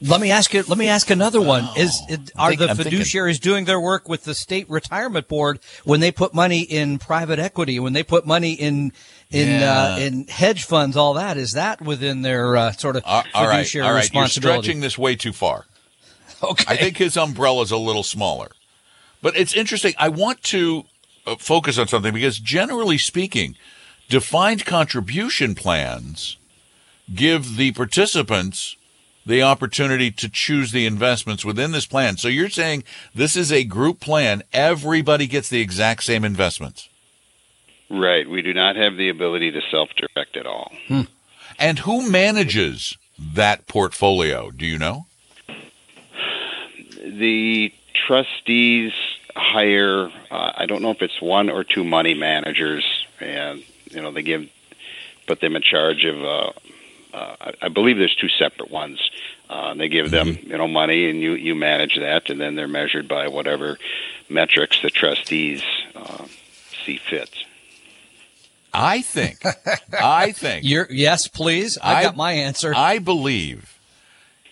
let 0.00 0.20
me 0.20 0.30
ask 0.30 0.52
you. 0.52 0.62
Let 0.66 0.76
me 0.76 0.88
ask 0.88 1.08
another 1.10 1.40
one: 1.40 1.68
Is 1.76 1.98
it, 2.08 2.32
are 2.36 2.50
think- 2.50 2.60
the 2.60 2.68
I'm 2.70 2.76
thinking- 2.76 3.00
fiduciaries 3.00 3.40
doing 3.40 3.64
their 3.64 3.80
work 3.80 4.08
with 4.08 4.24
the 4.24 4.34
state 4.34 4.68
retirement 4.68 5.28
board 5.28 5.60
when 5.84 6.00
they 6.00 6.10
put 6.10 6.34
money 6.34 6.60
in 6.60 6.98
private 6.98 7.38
equity, 7.38 7.78
when 7.78 7.92
they 7.92 8.02
put 8.02 8.26
money 8.26 8.52
in 8.52 8.92
in 9.30 9.62
uh, 9.62 9.96
in 10.00 10.26
hedge 10.26 10.64
funds, 10.64 10.96
all 10.96 11.14
that? 11.14 11.36
Is 11.36 11.52
that 11.52 11.80
within 11.80 12.22
their 12.22 12.56
uh, 12.56 12.72
sort 12.72 12.96
of 12.96 13.02
All- 13.06 13.24
all 13.34 13.46
right, 13.46 13.58
fiduciary 13.58 13.86
all 13.86 13.94
right. 13.94 14.12
You're 14.12 14.22
responsibility? 14.22 14.62
stretching 14.62 14.80
this 14.80 14.98
way 14.98 15.16
too 15.16 15.32
far. 15.32 15.64
okay, 16.50 16.64
I 16.68 16.76
think 16.76 16.96
his 16.96 17.16
umbrella's 17.16 17.70
a 17.70 17.76
little 17.76 18.02
smaller. 18.02 18.50
But 19.22 19.36
it's 19.36 19.54
interesting. 19.54 19.94
I 19.98 20.08
want 20.08 20.42
to 20.44 20.84
uh, 21.26 21.36
focus 21.36 21.78
on 21.78 21.88
something 21.88 22.12
because 22.12 22.38
generally 22.38 22.98
speaking, 22.98 23.56
defined 24.08 24.66
contribution 24.66 25.54
plans 25.54 26.36
give 27.14 27.56
the 27.56 27.72
participants 27.72 28.76
the 29.26 29.42
opportunity 29.42 30.10
to 30.10 30.28
choose 30.28 30.72
the 30.72 30.86
investments 30.86 31.44
within 31.44 31.72
this 31.72 31.86
plan. 31.86 32.16
So 32.16 32.28
you're 32.28 32.50
saying 32.50 32.84
this 33.14 33.36
is 33.36 33.50
a 33.50 33.64
group 33.64 34.00
plan. 34.00 34.42
Everybody 34.52 35.26
gets 35.26 35.48
the 35.48 35.60
exact 35.60 36.04
same 36.04 36.24
investments. 36.24 36.88
Right. 37.88 38.28
We 38.28 38.42
do 38.42 38.52
not 38.52 38.76
have 38.76 38.96
the 38.96 39.08
ability 39.08 39.50
to 39.52 39.60
self-direct 39.70 40.36
at 40.36 40.46
all. 40.46 40.72
And 41.58 41.78
who 41.80 42.10
manages 42.10 42.98
that 43.18 43.66
portfolio? 43.66 44.50
Do 44.50 44.66
you 44.66 44.78
know? 44.78 45.06
The 47.18 47.72
trustees 48.06 48.92
hire 49.36 50.10
uh, 50.30 50.52
I 50.56 50.66
don't 50.66 50.82
know 50.82 50.90
if 50.90 51.02
it's 51.02 51.20
one 51.20 51.50
or 51.50 51.64
two 51.64 51.84
money 51.84 52.14
managers 52.14 52.84
and 53.20 53.62
you 53.90 54.00
know 54.02 54.10
they 54.12 54.22
give 54.22 54.48
put 55.26 55.40
them 55.40 55.56
in 55.56 55.62
charge 55.62 56.04
of 56.04 56.22
uh, 56.22 56.52
uh, 57.14 57.36
I- 57.40 57.54
I 57.62 57.68
believe 57.68 57.98
there's 57.98 58.14
two 58.14 58.28
separate 58.28 58.70
ones 58.70 58.98
uh, 59.50 59.68
and 59.70 59.80
they 59.80 59.88
give 59.88 60.10
them 60.10 60.38
you 60.42 60.56
know 60.56 60.68
money 60.68 61.08
and 61.10 61.20
you 61.20 61.32
you 61.34 61.54
manage 61.54 61.96
that 61.98 62.30
and 62.30 62.40
then 62.40 62.54
they're 62.56 62.68
measured 62.68 63.08
by 63.08 63.28
whatever 63.28 63.78
metrics 64.28 64.80
the 64.82 64.90
trustees 64.90 65.62
uh, 65.96 66.24
see 66.84 66.96
fit 66.98 67.30
I 68.76 69.02
think, 69.02 69.38
I 69.92 70.32
think 70.32 70.64
You're, 70.68 70.88
yes, 70.90 71.28
please. 71.28 71.78
I, 71.80 71.94
I- 71.94 72.02
got 72.02 72.16
my 72.16 72.32
answer. 72.32 72.72
I 72.74 72.98
believe 72.98 73.73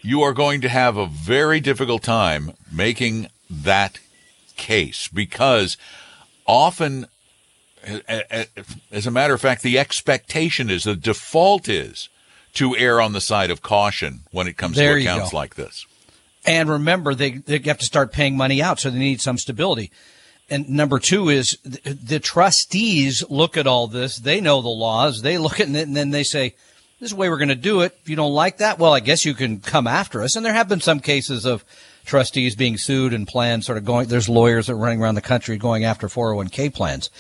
you 0.03 0.23
are 0.23 0.33
going 0.33 0.61
to 0.61 0.69
have 0.69 0.97
a 0.97 1.07
very 1.07 1.61
difficult 1.61 2.03
time 2.03 2.53
making 2.71 3.29
that 3.49 3.99
case 4.57 5.09
because 5.09 5.77
often, 6.47 7.07
as 8.91 9.07
a 9.07 9.11
matter 9.11 9.35
of 9.35 9.41
fact, 9.41 9.63
the 9.63 9.79
expectation 9.79 10.71
is 10.71 10.85
the 10.85 10.97
default 10.97 11.69
is 11.69 12.09
to 12.55 12.77
err 12.77 13.01
on 13.01 13.13
the 13.13 13.21
side 13.21 13.51
of 13.51 13.63
caution 13.63 14.21
when 14.31 14.47
it 14.47 14.57
comes 14.57 14.77
There 14.77 14.97
to 14.97 15.01
accounts 15.01 15.33
like 15.33 15.55
this. 15.55 15.87
And 16.45 16.69
remember, 16.69 17.15
they, 17.15 17.31
they 17.33 17.59
have 17.59 17.79
to 17.79 17.85
start 17.85 18.13
paying 18.13 18.37
money 18.37 18.61
out, 18.61 18.81
so 18.81 18.91
they 18.91 18.99
need 18.99 19.21
some 19.21 19.39
stability. 19.39 19.93
And 20.51 20.69
number 20.69 20.99
two 20.99 21.29
is 21.29 21.57
the, 21.65 21.95
the 21.95 22.21
trustees 22.21 23.25
look 23.31 23.57
at 23.57 23.67
all 23.67 23.87
this. 23.87 24.19
They 24.19 24.41
know 24.41 24.61
the 24.61 24.69
laws. 24.69 25.23
They 25.23 25.39
look 25.39 25.61
at 25.61 25.69
it 25.69 25.87
and 25.87 25.97
then 25.97 26.11
they 26.11 26.25
say, 26.25 26.55
this 27.03 27.09
is 27.09 27.17
the 27.17 27.21
way 27.21 27.29
we're 27.29 27.37
going 27.37 27.49
to 27.49 27.57
do 27.57 27.81
it. 27.81 27.99
If 28.01 28.09
you 28.09 28.15
don't 28.15 28.33
like 28.33 28.59
that, 28.59 28.79
well, 28.79 28.95
I 28.95 29.01
guess 29.01 29.25
you 29.25 29.35
can 29.35 29.59
come 29.59 29.89
after 29.89 30.23
us. 30.23 30.37
And 30.37 30.47
there 30.47 30.53
have 30.53 30.69
been 30.69 30.81
some 30.81 31.01
cases 31.01 31.45
of 31.45 31.65
trustees 32.05 32.55
being 32.55 32.79
sued 32.79 33.13
and 33.13 33.27
plans 33.27 33.67
sort 33.67 33.77
of 33.77 33.85
going, 33.85 34.07
there's 34.07 34.29
lawyers 34.29 34.69
that 34.69 34.75
are 34.75 34.77
running 34.77 35.03
around 35.03 35.17
the 35.17 35.21
country 35.21 35.57
going 35.57 35.83
after 35.83 36.07
401k 36.07 36.73
plans. 36.73 37.11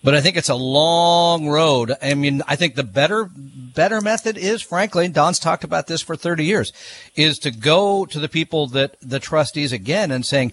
But 0.00 0.14
I 0.14 0.20
think 0.20 0.36
it's 0.36 0.48
a 0.48 0.54
long 0.54 1.48
road. 1.48 1.90
I 2.00 2.14
mean, 2.14 2.42
I 2.46 2.54
think 2.54 2.76
the 2.76 2.84
better, 2.84 3.28
better 3.34 4.00
method 4.00 4.38
is, 4.38 4.62
frankly, 4.62 5.06
and 5.06 5.14
Don's 5.14 5.40
talked 5.40 5.64
about 5.64 5.88
this 5.88 6.02
for 6.02 6.14
30 6.14 6.44
years, 6.44 6.72
is 7.16 7.40
to 7.40 7.50
go 7.50 8.06
to 8.06 8.20
the 8.20 8.28
people 8.28 8.68
that 8.68 8.96
the 9.02 9.18
trustees 9.18 9.72
again 9.72 10.12
and 10.12 10.24
saying, 10.24 10.52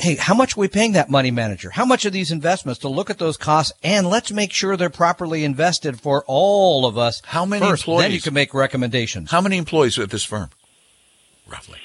Hey, 0.00 0.14
how 0.14 0.32
much 0.32 0.56
are 0.56 0.60
we 0.60 0.68
paying 0.68 0.92
that 0.92 1.10
money 1.10 1.30
manager? 1.30 1.68
How 1.68 1.84
much 1.84 2.06
are 2.06 2.10
these 2.10 2.32
investments 2.32 2.80
to 2.80 2.88
look 2.88 3.10
at 3.10 3.18
those 3.18 3.36
costs 3.36 3.74
and 3.82 4.06
let's 4.08 4.32
make 4.32 4.50
sure 4.50 4.74
they're 4.74 4.88
properly 4.88 5.44
invested 5.44 6.00
for 6.00 6.24
all 6.26 6.86
of 6.86 6.96
us. 6.96 7.20
How 7.26 7.44
many 7.44 7.66
first. 7.66 7.84
Then 7.84 7.94
employees? 7.96 8.14
you 8.14 8.22
can 8.22 8.32
make 8.32 8.54
recommendations. 8.54 9.30
How 9.30 9.42
many 9.42 9.58
employees 9.58 9.98
at 9.98 10.08
this 10.08 10.24
firm? 10.24 10.48
Roughly. 11.46 11.78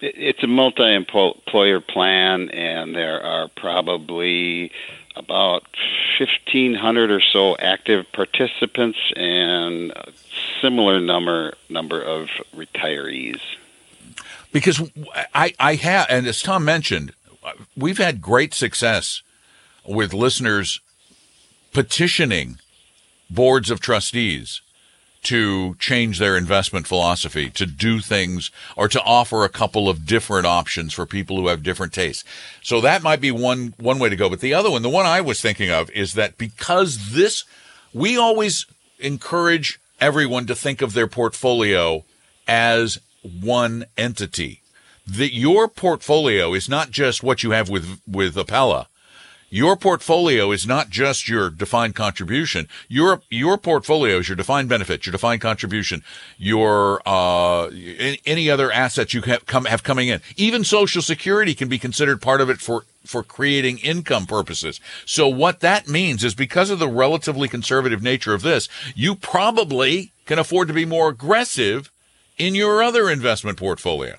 It's 0.00 0.42
a 0.44 0.46
multi-employer 0.46 1.80
plan, 1.80 2.50
and 2.50 2.94
there 2.94 3.20
are 3.20 3.48
probably 3.56 4.70
about 5.16 5.64
1,500 6.20 7.10
or 7.10 7.20
so 7.20 7.56
active 7.56 8.06
participants 8.12 8.98
and 9.16 9.90
a 9.90 10.12
similar 10.60 11.00
number 11.00 11.54
number 11.68 12.00
of 12.00 12.28
retirees. 12.54 13.40
Because 14.56 14.80
I, 15.34 15.52
I 15.60 15.74
have, 15.74 16.06
and 16.08 16.26
as 16.26 16.40
Tom 16.40 16.64
mentioned, 16.64 17.12
we've 17.76 17.98
had 17.98 18.22
great 18.22 18.54
success 18.54 19.20
with 19.86 20.14
listeners 20.14 20.80
petitioning 21.74 22.56
boards 23.28 23.70
of 23.70 23.80
trustees 23.80 24.62
to 25.24 25.74
change 25.74 26.18
their 26.18 26.38
investment 26.38 26.86
philosophy, 26.86 27.50
to 27.50 27.66
do 27.66 28.00
things, 28.00 28.50
or 28.76 28.88
to 28.88 29.02
offer 29.02 29.44
a 29.44 29.50
couple 29.50 29.90
of 29.90 30.06
different 30.06 30.46
options 30.46 30.94
for 30.94 31.04
people 31.04 31.36
who 31.36 31.48
have 31.48 31.62
different 31.62 31.92
tastes. 31.92 32.24
So 32.62 32.80
that 32.80 33.02
might 33.02 33.20
be 33.20 33.30
one 33.30 33.74
one 33.76 33.98
way 33.98 34.08
to 34.08 34.16
go. 34.16 34.30
But 34.30 34.40
the 34.40 34.54
other 34.54 34.70
one, 34.70 34.80
the 34.80 34.88
one 34.88 35.04
I 35.04 35.20
was 35.20 35.42
thinking 35.42 35.70
of, 35.70 35.90
is 35.90 36.14
that 36.14 36.38
because 36.38 37.12
this, 37.12 37.44
we 37.92 38.16
always 38.16 38.64
encourage 39.00 39.78
everyone 40.00 40.46
to 40.46 40.54
think 40.54 40.80
of 40.80 40.94
their 40.94 41.08
portfolio 41.08 42.04
as 42.48 42.98
one 43.26 43.86
entity. 43.96 44.62
That 45.06 45.32
your 45.32 45.68
portfolio 45.68 46.52
is 46.52 46.68
not 46.68 46.90
just 46.90 47.22
what 47.22 47.42
you 47.42 47.52
have 47.52 47.68
with 47.68 48.00
with 48.06 48.34
Appella. 48.34 48.86
Your 49.48 49.76
portfolio 49.76 50.50
is 50.50 50.66
not 50.66 50.90
just 50.90 51.28
your 51.28 51.50
defined 51.50 51.94
contribution. 51.94 52.68
Your 52.88 53.22
your 53.30 53.56
portfolio 53.56 54.18
is 54.18 54.28
your 54.28 54.34
defined 54.36 54.68
benefit, 54.68 55.06
your 55.06 55.12
defined 55.12 55.40
contribution, 55.40 56.02
your 56.36 57.00
uh, 57.06 57.68
any, 58.26 58.50
other 58.50 58.72
assets 58.72 59.14
you 59.14 59.22
have 59.22 59.46
come 59.46 59.66
have 59.66 59.84
coming 59.84 60.08
in. 60.08 60.20
Even 60.36 60.64
Social 60.64 61.00
Security 61.00 61.54
can 61.54 61.68
be 61.68 61.78
considered 61.78 62.20
part 62.20 62.40
of 62.40 62.50
it 62.50 62.58
for 62.58 62.84
for 63.04 63.22
creating 63.22 63.78
income 63.78 64.26
purposes. 64.26 64.80
So 65.04 65.28
what 65.28 65.60
that 65.60 65.86
means 65.86 66.24
is 66.24 66.34
because 66.34 66.70
of 66.70 66.80
the 66.80 66.88
relatively 66.88 67.48
conservative 67.48 68.02
nature 68.02 68.34
of 68.34 68.42
this, 68.42 68.68
you 68.96 69.14
probably 69.14 70.10
can 70.26 70.40
afford 70.40 70.66
to 70.68 70.74
be 70.74 70.84
more 70.84 71.08
aggressive 71.08 71.90
in 72.38 72.54
your 72.54 72.82
other 72.82 73.10
investment 73.10 73.58
portfolio. 73.58 74.16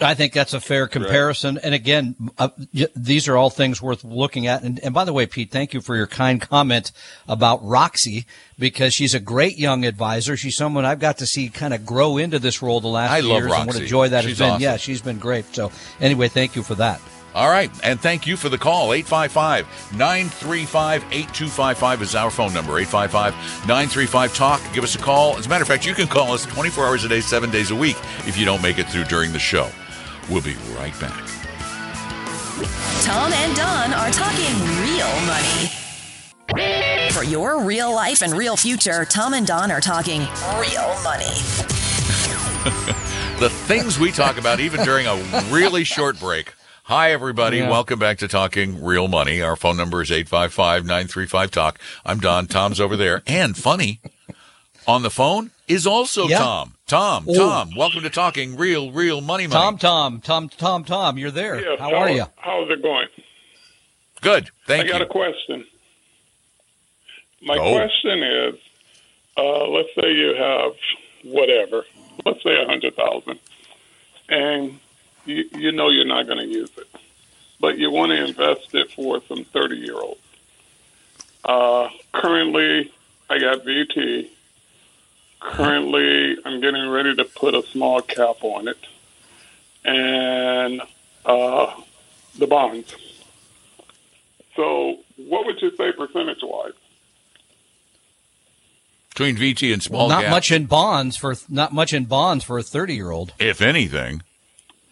I 0.00 0.14
think 0.14 0.32
that's 0.32 0.52
a 0.52 0.60
fair 0.60 0.88
comparison. 0.88 1.56
And 1.62 1.72
again, 1.72 2.16
uh, 2.36 2.48
these 2.96 3.28
are 3.28 3.36
all 3.36 3.48
things 3.48 3.80
worth 3.80 4.02
looking 4.02 4.46
at. 4.48 4.62
And, 4.64 4.80
and 4.80 4.92
by 4.92 5.04
the 5.04 5.12
way, 5.12 5.24
Pete, 5.24 5.52
thank 5.52 5.72
you 5.72 5.80
for 5.80 5.94
your 5.94 6.08
kind 6.08 6.40
comment 6.40 6.90
about 7.28 7.64
Roxy 7.64 8.26
because 8.58 8.92
she's 8.92 9.14
a 9.14 9.20
great 9.20 9.56
young 9.56 9.84
advisor. 9.84 10.36
She's 10.36 10.56
someone 10.56 10.84
I've 10.84 10.98
got 10.98 11.18
to 11.18 11.26
see 11.26 11.48
kind 11.48 11.72
of 11.72 11.86
grow 11.86 12.16
into 12.16 12.40
this 12.40 12.60
role 12.60 12.80
the 12.80 12.88
last 12.88 13.12
I 13.12 13.20
few 13.20 13.28
love 13.28 13.38
years. 13.42 13.52
And 13.52 13.66
what 13.66 13.74
Roxy. 13.74 13.84
a 13.84 13.86
joy 13.86 14.08
that 14.08 14.24
She's 14.24 14.30
has 14.32 14.38
been. 14.40 14.50
awesome. 14.50 14.62
Yeah, 14.62 14.76
she's 14.78 15.00
been 15.00 15.18
great. 15.18 15.44
So 15.54 15.70
anyway, 16.00 16.26
thank 16.28 16.56
you 16.56 16.64
for 16.64 16.74
that. 16.74 17.00
All 17.34 17.50
right. 17.50 17.70
And 17.82 18.00
thank 18.00 18.26
you 18.26 18.36
for 18.36 18.48
the 18.48 18.58
call. 18.58 18.92
855 18.92 19.66
935 19.96 21.02
8255 21.10 22.02
is 22.02 22.14
our 22.14 22.30
phone 22.30 22.52
number. 22.54 22.78
855 22.78 23.34
935 23.66 24.34
Talk. 24.34 24.60
Give 24.72 24.84
us 24.84 24.94
a 24.94 24.98
call. 24.98 25.36
As 25.36 25.46
a 25.46 25.48
matter 25.48 25.62
of 25.62 25.68
fact, 25.68 25.84
you 25.84 25.94
can 25.94 26.06
call 26.06 26.32
us 26.32 26.46
24 26.46 26.86
hours 26.86 27.04
a 27.04 27.08
day, 27.08 27.20
seven 27.20 27.50
days 27.50 27.70
a 27.70 27.76
week 27.76 27.96
if 28.26 28.36
you 28.36 28.44
don't 28.44 28.62
make 28.62 28.78
it 28.78 28.88
through 28.88 29.04
during 29.04 29.32
the 29.32 29.38
show. 29.38 29.68
We'll 30.30 30.42
be 30.42 30.54
right 30.76 30.98
back. 31.00 31.24
Tom 33.02 33.32
and 33.32 33.56
Don 33.56 33.92
are 33.92 34.10
talking 34.10 34.54
real 34.80 35.10
money. 35.26 35.70
For 37.10 37.24
your 37.24 37.62
real 37.62 37.92
life 37.92 38.22
and 38.22 38.32
real 38.32 38.56
future, 38.56 39.04
Tom 39.04 39.34
and 39.34 39.46
Don 39.46 39.70
are 39.70 39.80
talking 39.80 40.20
real 40.60 40.94
money. 41.02 41.34
The 43.40 43.50
things 43.50 43.98
we 43.98 44.12
talk 44.12 44.38
about, 44.38 44.60
even 44.60 44.84
during 44.84 45.08
a 45.08 45.16
really 45.50 45.82
short 45.82 46.20
break. 46.20 46.54
Hi, 46.84 47.12
everybody. 47.12 47.58
Yeah. 47.58 47.70
Welcome 47.70 47.98
back 47.98 48.18
to 48.18 48.28
Talking 48.28 48.82
Real 48.84 49.08
Money. 49.08 49.40
Our 49.40 49.56
phone 49.56 49.76
number 49.76 50.02
is 50.02 50.10
855 50.12 50.84
935 50.84 51.50
Talk. 51.50 51.78
I'm 52.04 52.20
Don. 52.20 52.46
Tom's 52.46 52.78
over 52.80 52.96
there. 52.96 53.22
And 53.26 53.56
funny, 53.56 54.00
on 54.86 55.02
the 55.02 55.10
phone, 55.10 55.50
is 55.66 55.86
also 55.86 56.26
Yeah. 56.28 56.38
Tom. 56.38 56.74
Tom, 56.86 57.24
Oh. 57.26 57.34
Tom, 57.34 57.70
welcome 57.74 58.02
to 58.02 58.10
Talking 58.10 58.56
Real, 58.56 58.92
Real 58.92 59.22
Money 59.22 59.46
Money. 59.46 59.58
Tom, 59.58 59.78
Tom, 59.78 60.20
Tom, 60.20 60.50
Tom, 60.50 60.84
Tom, 60.84 61.16
you're 61.16 61.30
there. 61.30 61.58
Yes, 61.58 61.78
How 61.80 61.94
are 61.94 62.10
you? 62.10 62.26
How's 62.36 62.70
it 62.70 62.82
going? 62.82 63.08
Good. 64.20 64.50
Thank 64.66 64.84
you. 64.84 64.90
I 64.90 64.92
got 64.92 65.02
a 65.02 65.06
question. 65.06 65.64
My 67.40 67.56
Oh. 67.56 67.72
question 67.74 68.22
is, 68.22 68.54
uh, 69.38 69.66
let's 69.68 69.88
say 69.98 70.12
you 70.12 70.34
have 70.34 70.72
whatever, 71.22 71.86
let's 72.26 72.42
say 72.42 72.60
a 72.62 72.66
hundred 72.66 72.94
thousand, 72.94 73.38
and 74.28 74.78
you, 75.24 75.48
you 75.56 75.72
know 75.72 75.88
you're 75.88 76.04
not 76.04 76.26
going 76.26 76.38
to 76.38 76.46
use 76.46 76.70
it, 76.76 76.88
but 77.60 77.78
you 77.78 77.90
want 77.90 78.10
to 78.12 78.24
invest 78.24 78.74
it 78.74 78.90
for 78.92 79.22
some 79.28 79.44
thirty-year-olds. 79.44 80.20
Uh, 81.44 81.88
currently, 82.12 82.92
I 83.28 83.38
got 83.38 83.64
VT. 83.64 84.28
Currently, 85.40 86.38
I'm 86.44 86.60
getting 86.60 86.88
ready 86.88 87.14
to 87.16 87.24
put 87.24 87.54
a 87.54 87.62
small 87.62 88.00
cap 88.00 88.36
on 88.42 88.68
it, 88.68 88.78
and 89.84 90.80
uh, 91.26 91.74
the 92.38 92.46
bonds. 92.46 92.94
So, 94.56 94.98
what 95.16 95.46
would 95.46 95.60
you 95.60 95.76
say 95.76 95.92
percentage 95.92 96.38
wise? 96.42 96.72
Between 99.10 99.36
VT 99.36 99.72
and 99.72 99.82
small 99.82 100.08
not 100.08 100.22
gap, 100.22 100.30
much 100.30 100.50
in 100.50 100.66
bonds 100.66 101.16
for 101.16 101.36
not 101.48 101.72
much 101.72 101.92
in 101.92 102.06
bonds 102.06 102.42
for 102.44 102.58
a 102.58 102.62
30 102.62 102.94
year 102.94 103.10
old. 103.10 103.32
if 103.38 103.60
anything. 103.60 104.22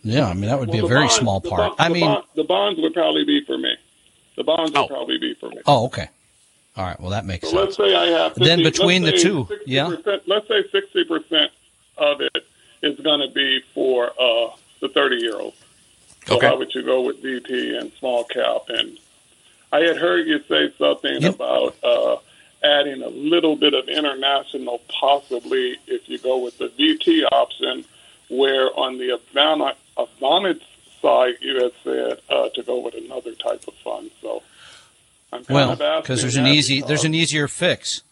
Yeah, 0.05 0.27
I 0.29 0.35
mean 0.35 0.49
that 0.51 0.59
would 0.59 0.71
be 0.73 0.79
a 0.79 0.87
very 0.87 1.09
small 1.09 1.41
part. 1.41 1.77
bond- 1.77 1.81
I 1.81 1.89
mean, 1.93 2.05
bond- 2.05 2.25
the 2.35 2.45
bonds 2.45 2.81
would 2.81 2.93
probably 2.95 3.25
be 3.25 3.41
for 3.45 3.57
me. 3.59 3.77
The 4.37 4.45
bonds 4.45 4.73
would 4.73 4.79
Oh. 4.81 4.87
probably 4.89 5.19
be 5.19 5.35
for 5.35 5.49
me. 5.51 5.59
oh, 5.67 5.85
okay, 5.87 6.09
all 6.77 6.85
right. 6.85 6.99
Well, 7.01 7.11
that 7.11 7.25
makes 7.25 7.49
So 7.51 7.57
let's 7.57 7.77
sense. 7.77 7.89
say 7.91 7.95
I 7.95 8.07
have 8.07 8.33
50, 8.35 8.45
Then 8.45 8.63
between 8.63 9.03
the 9.03 9.13
two, 9.13 9.47
yeah. 9.67 9.95
Let's 10.27 10.49
say 10.49 10.65
sixty 10.73 11.05
percent 11.05 11.53
of 11.99 12.21
it 12.21 12.45
is 12.83 12.99
going 13.01 13.21
to 13.21 13.29
be 13.29 13.61
for 13.75 14.11
uh, 14.21 14.51
the 14.81 14.89
thirty-year-old. 14.89 15.55
So 16.27 16.37
Okay. 16.37 16.47
how 16.47 16.57
would 16.57 16.75
you 16.75 16.83
go 16.83 17.03
with 17.03 17.23
VT 17.23 17.75
and 17.79 17.93
small 17.99 18.25
cap? 18.25 18.63
And 18.69 18.97
I 19.73 19.81
had 19.81 19.97
heard 19.97 20.27
you 20.27 20.41
say 20.49 20.71
something 20.79 21.21
Yep. 21.23 21.35
about 21.37 21.77
uh, 21.85 22.17
adding 22.65 23.03
a 23.03 23.09
little 23.09 23.55
bit 23.57 23.75
of 23.75 23.89
international, 23.89 24.81
possibly 24.89 25.77
if 25.87 26.09
you 26.09 26.19
go 26.19 26.39
with 26.39 26.59
the 26.59 26.69
VT 26.69 27.25
option, 27.31 27.85
where 28.29 28.71
on 28.79 28.99
the 28.99 29.11
Advan- 29.97 30.09
Avantis 30.21 30.61
side 31.01 31.35
you 31.41 31.63
had 31.63 31.73
said 31.83 32.21
uh, 32.31 32.49
to 32.55 32.63
go 32.63 32.79
with 32.79 32.95
another 32.95 33.33
type 33.35 33.65
of 33.67 33.75
fund. 33.75 34.11
So 34.21 34.43
I'm 35.33 35.45
kind 35.45 35.55
Well, 35.55 35.71
of 35.73 35.81
asking 35.81 36.03
because 36.03 36.23
there's 36.23 36.37
an 36.37 36.45
that 36.45 36.55
easy 36.55 36.81
there's 36.81 37.05
an 37.05 37.15
easier 37.15 37.49
fix. 37.49 38.03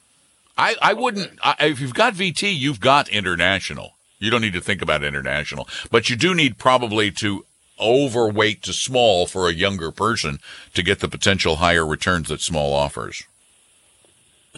I, 0.59 0.77
I 0.83 0.93
wouldn't. 0.95 1.39
I, 1.43 1.57
if 1.61 1.81
you've 1.81 1.95
got 1.95 2.15
VT, 2.15 2.55
you've 2.55 2.81
got 2.81 3.09
international. 3.09 3.95
You 4.19 4.31
don't 4.31 4.43
need 4.43 4.53
to 4.53 4.61
think 4.61 4.83
about 4.83 5.03
international, 5.03 5.67
but 5.91 6.11
you 6.11 6.17
do 6.17 6.35
need 6.35 6.59
probably 6.59 7.11
to 7.13 7.47
overweight 7.81 8.61
to 8.63 8.73
small 8.75 9.25
for 9.27 9.49
a 9.49 9.53
younger 9.55 9.91
person 9.91 10.39
to 10.75 10.83
get 10.83 11.01
the 11.01 11.09
potential 11.09 11.57
higher 11.57 11.87
returns 11.87 12.29
that 12.29 12.43
small 12.43 12.75
offers. 12.75 13.25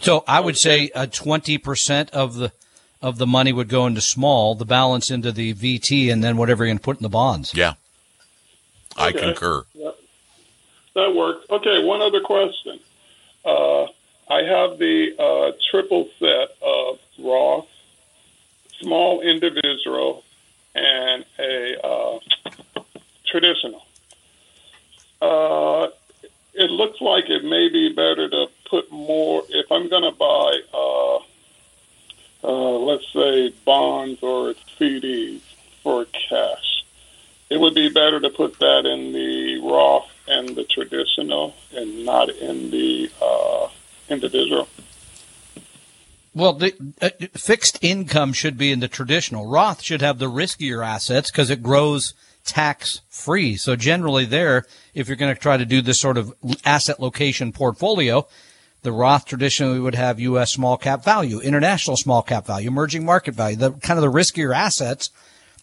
So 0.01 0.25
I 0.27 0.41
would 0.41 0.57
say 0.57 0.91
a 0.93 1.07
twenty 1.07 1.57
percent 1.57 2.09
of 2.09 2.35
the 2.35 2.51
of 3.03 3.17
the 3.17 3.27
money 3.27 3.51
would 3.51 3.67
go 3.67 3.85
into 3.85 4.01
small, 4.01 4.55
the 4.55 4.65
balance 4.65 5.11
into 5.11 5.31
the 5.31 5.53
VT, 5.53 6.11
and 6.11 6.23
then 6.23 6.37
whatever 6.37 6.63
you're 6.63 6.69
going 6.69 6.77
to 6.79 6.83
put 6.83 6.97
in 6.97 7.03
the 7.03 7.09
bonds. 7.09 7.53
Yeah, 7.53 7.73
I 8.97 9.09
Okay. 9.09 9.19
concur. 9.19 9.65
That 10.95 11.13
works. 11.15 11.45
Okay, 11.49 11.83
one 11.83 12.01
other 12.01 12.21
question. 12.21 12.79
Uh, 13.43 13.83
I 14.29 14.43
have 14.43 14.77
the 14.77 15.15
uh, 15.19 15.51
triple 15.69 16.07
set 16.19 16.55
of 16.61 16.99
Roth, 17.19 17.67
small 18.79 19.21
individual, 19.21 20.23
and 20.75 21.25
a 21.39 21.85
uh, 21.85 22.19
traditional. 23.25 23.83
Uh, 25.21 25.87
it 26.53 26.69
looks 26.69 27.01
like 27.01 27.29
it 27.29 27.43
may 27.43 27.69
be 27.69 27.91
better 27.91 28.29
to 28.29 28.47
put 28.69 28.91
more. 28.91 29.43
If 29.49 29.71
I'm 29.71 29.89
going 29.89 30.03
to 30.03 30.11
buy, 30.11 30.61
uh, 32.43 32.77
let's 32.77 33.11
say, 33.13 33.53
bonds 33.65 34.21
or 34.21 34.53
CDs 34.79 35.41
for 35.81 36.05
cash, 36.05 36.85
it 37.49 37.59
would 37.59 37.75
be 37.75 37.89
better 37.89 38.19
to 38.19 38.29
put 38.29 38.59
that 38.59 38.85
in 38.85 39.13
the 39.13 39.59
Roth 39.59 40.09
and 40.27 40.49
the 40.49 40.63
traditional 40.63 41.55
and 41.75 42.05
not 42.05 42.29
in 42.29 42.71
the 42.71 43.09
uh, 43.21 43.67
individual. 44.09 44.67
Well, 46.35 46.53
the 46.53 46.73
uh, 47.01 47.09
fixed 47.37 47.77
income 47.81 48.33
should 48.33 48.57
be 48.57 48.71
in 48.71 48.79
the 48.79 48.87
traditional. 48.87 49.47
Roth 49.47 49.83
should 49.83 50.01
have 50.01 50.17
the 50.17 50.29
riskier 50.29 50.85
assets 50.85 51.29
because 51.29 51.49
it 51.49 51.61
grows 51.61 52.15
tax 52.43 53.01
free. 53.09 53.55
So 53.55 53.75
generally, 53.75 54.25
there, 54.25 54.65
if 54.93 55.07
you're 55.07 55.17
going 55.17 55.33
to 55.33 55.39
try 55.39 55.57
to 55.57 55.65
do 55.65 55.81
this 55.81 55.99
sort 55.99 56.17
of 56.17 56.33
asset 56.65 56.99
location 56.99 57.51
portfolio, 57.51 58.27
the 58.83 58.91
Roth 58.91 59.25
traditionally 59.25 59.79
would 59.79 59.95
have 59.95 60.19
U.S. 60.19 60.51
small 60.51 60.77
cap 60.77 61.03
value, 61.03 61.39
international 61.39 61.97
small 61.97 62.21
cap 62.21 62.45
value, 62.45 62.67
emerging 62.67 63.05
market 63.05 63.33
value, 63.33 63.55
the 63.55 63.71
kind 63.71 63.97
of 63.97 64.01
the 64.01 64.11
riskier 64.11 64.55
assets. 64.55 65.09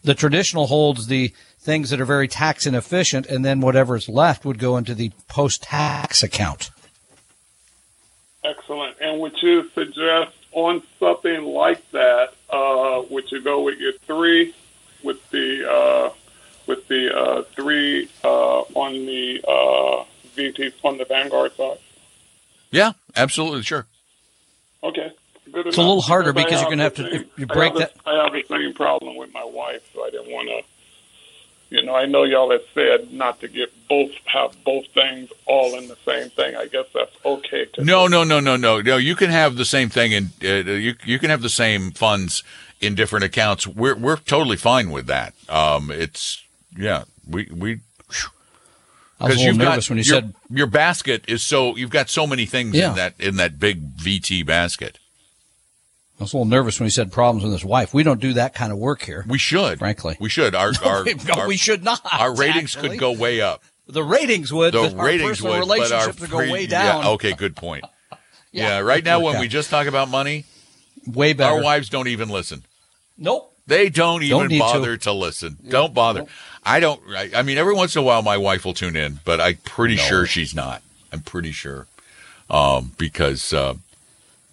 The 0.03 0.15
traditional 0.15 0.67
holds 0.67 1.07
the 1.07 1.35
things 1.59 1.91
that 1.91 2.01
are 2.01 2.07
very 2.07 2.27
tax 2.27 2.67
inefficient, 2.67 3.27
and 3.27 3.45
then 3.45 3.61
whatever's 3.61 4.09
left 4.09 4.47
would 4.47 4.59
go 4.59 4.79
into 4.79 4.95
the 4.95 5.13
post 5.29 5.63
tax 5.63 6.23
account. 6.23 6.71
Excellent. 8.43 8.97
And 9.03 9.21
would 9.21 9.35
you 9.43 9.69
suggest 9.75 10.33
on 10.53 10.83
something 10.99 11.45
like 11.45 11.89
that, 11.91 12.33
uh, 12.49 13.03
would 13.11 13.31
you 13.31 13.43
go 13.43 13.61
with 13.63 13.79
your 13.79 13.93
three, 13.93 14.55
with 15.03 15.31
the 15.31 15.71
uh, 15.71 16.11
with 16.67 16.89
the 16.89 17.15
uh, 17.15 17.43
three 17.55 18.09
uh, 18.25 18.61
on 18.61 18.93
the 18.93 19.45
uh, 19.47 20.05
VT 20.35 20.73
on 20.83 20.97
the 20.97 21.05
Vanguard 21.05 21.55
side? 21.57 21.79
Yeah, 22.71 22.93
absolutely, 23.17 23.63
sure. 23.63 23.87
Okay. 24.83 25.13
Good 25.53 25.67
It's 25.67 25.77
a 25.77 25.81
little 25.81 26.01
harder 26.01 26.31
I 26.31 26.33
because 26.33 26.61
you're 26.61 26.71
gonna 26.71 26.85
have 26.85 26.95
to- 26.95 27.03
same- 27.11 27.15
if 27.23 27.39
you 27.39 27.47
I 27.51 27.55
break 27.55 27.73
have 27.73 27.75
the- 27.75 27.79
that- 27.81 27.95
I 28.07 28.23
have 28.25 28.33
the 28.33 28.45
same 28.49 28.73
problem 28.73 29.17
with 29.17 29.33
my 29.35 29.45
wife, 29.45 29.83
so 29.93 30.05
I 30.05 30.11
didn't 30.11 30.31
want 30.31 30.49
to. 30.49 30.63
You 31.71 31.83
know, 31.85 31.95
I 31.95 32.07
know 32.07 32.25
y'all 32.25 32.51
have 32.51 32.63
said 32.75 33.13
not 33.13 33.41
to 33.41 33.49
get 33.49 33.71
both 33.89 34.11
have 34.27 34.57
both 34.65 34.87
things 34.93 35.31
all 35.47 35.77
in 35.79 35.87
the 35.87 35.97
same 36.05 36.29
thing. 36.31 36.57
I 36.57 36.67
guess 36.67 36.87
that's 36.93 37.15
okay. 37.25 37.65
To 37.75 37.85
No, 37.85 38.09
no, 38.09 38.25
no, 38.25 38.41
no, 38.41 38.57
no, 38.57 38.81
no. 38.81 38.97
You 38.97 39.15
can 39.15 39.31
have 39.31 39.57
the 39.57 39.65
same 39.65 39.89
thing, 39.89 40.13
and 40.13 40.31
uh, 40.43 40.73
you 40.73 40.95
you 41.05 41.19
can 41.21 41.31
have 41.31 41.43
the 41.43 41.49
same 41.49 41.93
funds 41.93 42.43
in 42.81 42.95
different 42.97 43.25
accounts. 43.25 43.67
We're 43.69 43.95
we're 43.95 44.17
totally 44.17 44.57
fine 44.57 44.91
with 44.91 45.07
that. 45.07 45.35
Um, 45.49 45.91
it's 45.93 46.43
yeah, 46.77 47.05
we 47.29 47.49
we 47.53 47.79
I 49.21 49.25
was 49.27 49.35
a 49.35 49.39
little 49.39 49.47
you've 49.53 49.57
nervous 49.59 49.87
got 49.89 49.91
when 49.91 49.99
you 49.99 50.05
your, 50.05 50.21
said 50.21 50.35
your 50.51 50.67
basket 50.67 51.25
is 51.29 51.43
so 51.43 51.77
you've 51.77 51.91
got 51.91 52.09
so 52.09 52.27
many 52.27 52.47
things 52.47 52.75
Yeah. 52.75 52.91
in 52.91 52.97
that 52.97 53.15
in 53.19 53.37
that 53.37 53.59
big 53.59 53.97
VT 53.97 54.45
basket. 54.47 54.99
I 56.19 56.25
was 56.25 56.33
a 56.35 56.37
little 56.37 56.51
nervous 56.51 56.79
when 56.79 56.87
he 56.87 56.91
said 56.91 57.11
problems 57.13 57.45
with 57.45 57.53
his 57.55 57.65
wife. 57.65 57.95
We 57.95 58.03
don't 58.03 58.21
do 58.21 58.35
that 58.35 58.55
kind 58.55 58.73
of 58.73 58.79
work 58.79 59.03
here. 59.03 59.25
We 59.27 59.39
should, 59.39 59.79
Frankly. 59.79 60.17
we 60.21 60.29
should. 60.29 60.55
Our 60.55 60.73
our, 60.85 61.05
No, 61.05 61.35
our 61.35 61.49
we 61.49 61.57
should 61.57 61.83
not. 61.83 62.01
Our 62.13 62.35
ratings 62.37 62.77
actually. 62.77 62.91
could 62.91 62.99
go 62.99 63.13
way 63.13 63.41
up. 63.41 63.63
The 63.87 64.05
ratings 64.05 64.53
would. 64.53 64.75
The 64.75 64.95
ratings 64.95 65.41
would, 65.43 65.49
but 65.49 65.55
our 65.55 65.61
relationships 65.61 66.21
would 66.21 66.31
go 66.31 66.37
pre- 66.39 66.53
way 66.53 66.67
down. 66.67 67.03
Yeah, 67.05 67.11
okay, 67.13 67.33
good 67.33 67.57
point. 67.57 67.85
Yeah. 68.53 68.69
yeah, 68.69 68.79
right 68.81 69.05
now 69.05 69.21
when 69.21 69.39
we 69.39 69.47
just 69.47 69.71
talk 69.71 69.87
about 69.87 70.09
money, 70.09 70.45
Way 71.07 71.35
better. 71.35 71.55
our 71.55 71.63
wives 71.63 71.89
don't 71.89 72.09
even 72.09 72.29
listen. 72.31 72.65
Nope. 73.17 73.55
They 73.67 73.89
don't 73.89 74.23
even 74.23 74.49
to. 74.49 74.59
bother 74.59 74.97
to. 74.97 75.13
listen. 75.13 75.57
Don't 75.69 75.95
bother. 75.95 76.27
I 76.65 76.81
don't. 76.81 77.01
I, 77.11 77.31
I 77.37 77.43
mean, 77.43 77.59
every 77.59 77.75
once 77.75 77.95
in 77.95 78.01
a 78.01 78.05
while, 78.05 78.23
my 78.23 78.37
wife 78.37 78.65
will 78.65 78.75
tune 78.75 78.97
in, 78.97 79.21
but 79.25 79.41
I'm 79.41 79.57
pretty 79.65 79.97
sure 79.97 80.27
she's 80.27 80.55
not. 80.55 80.83
I'm 81.13 81.21
pretty 81.21 81.53
sure, 81.53 81.87
um, 82.49 82.93
because 82.99 83.53
uh, 83.53 83.75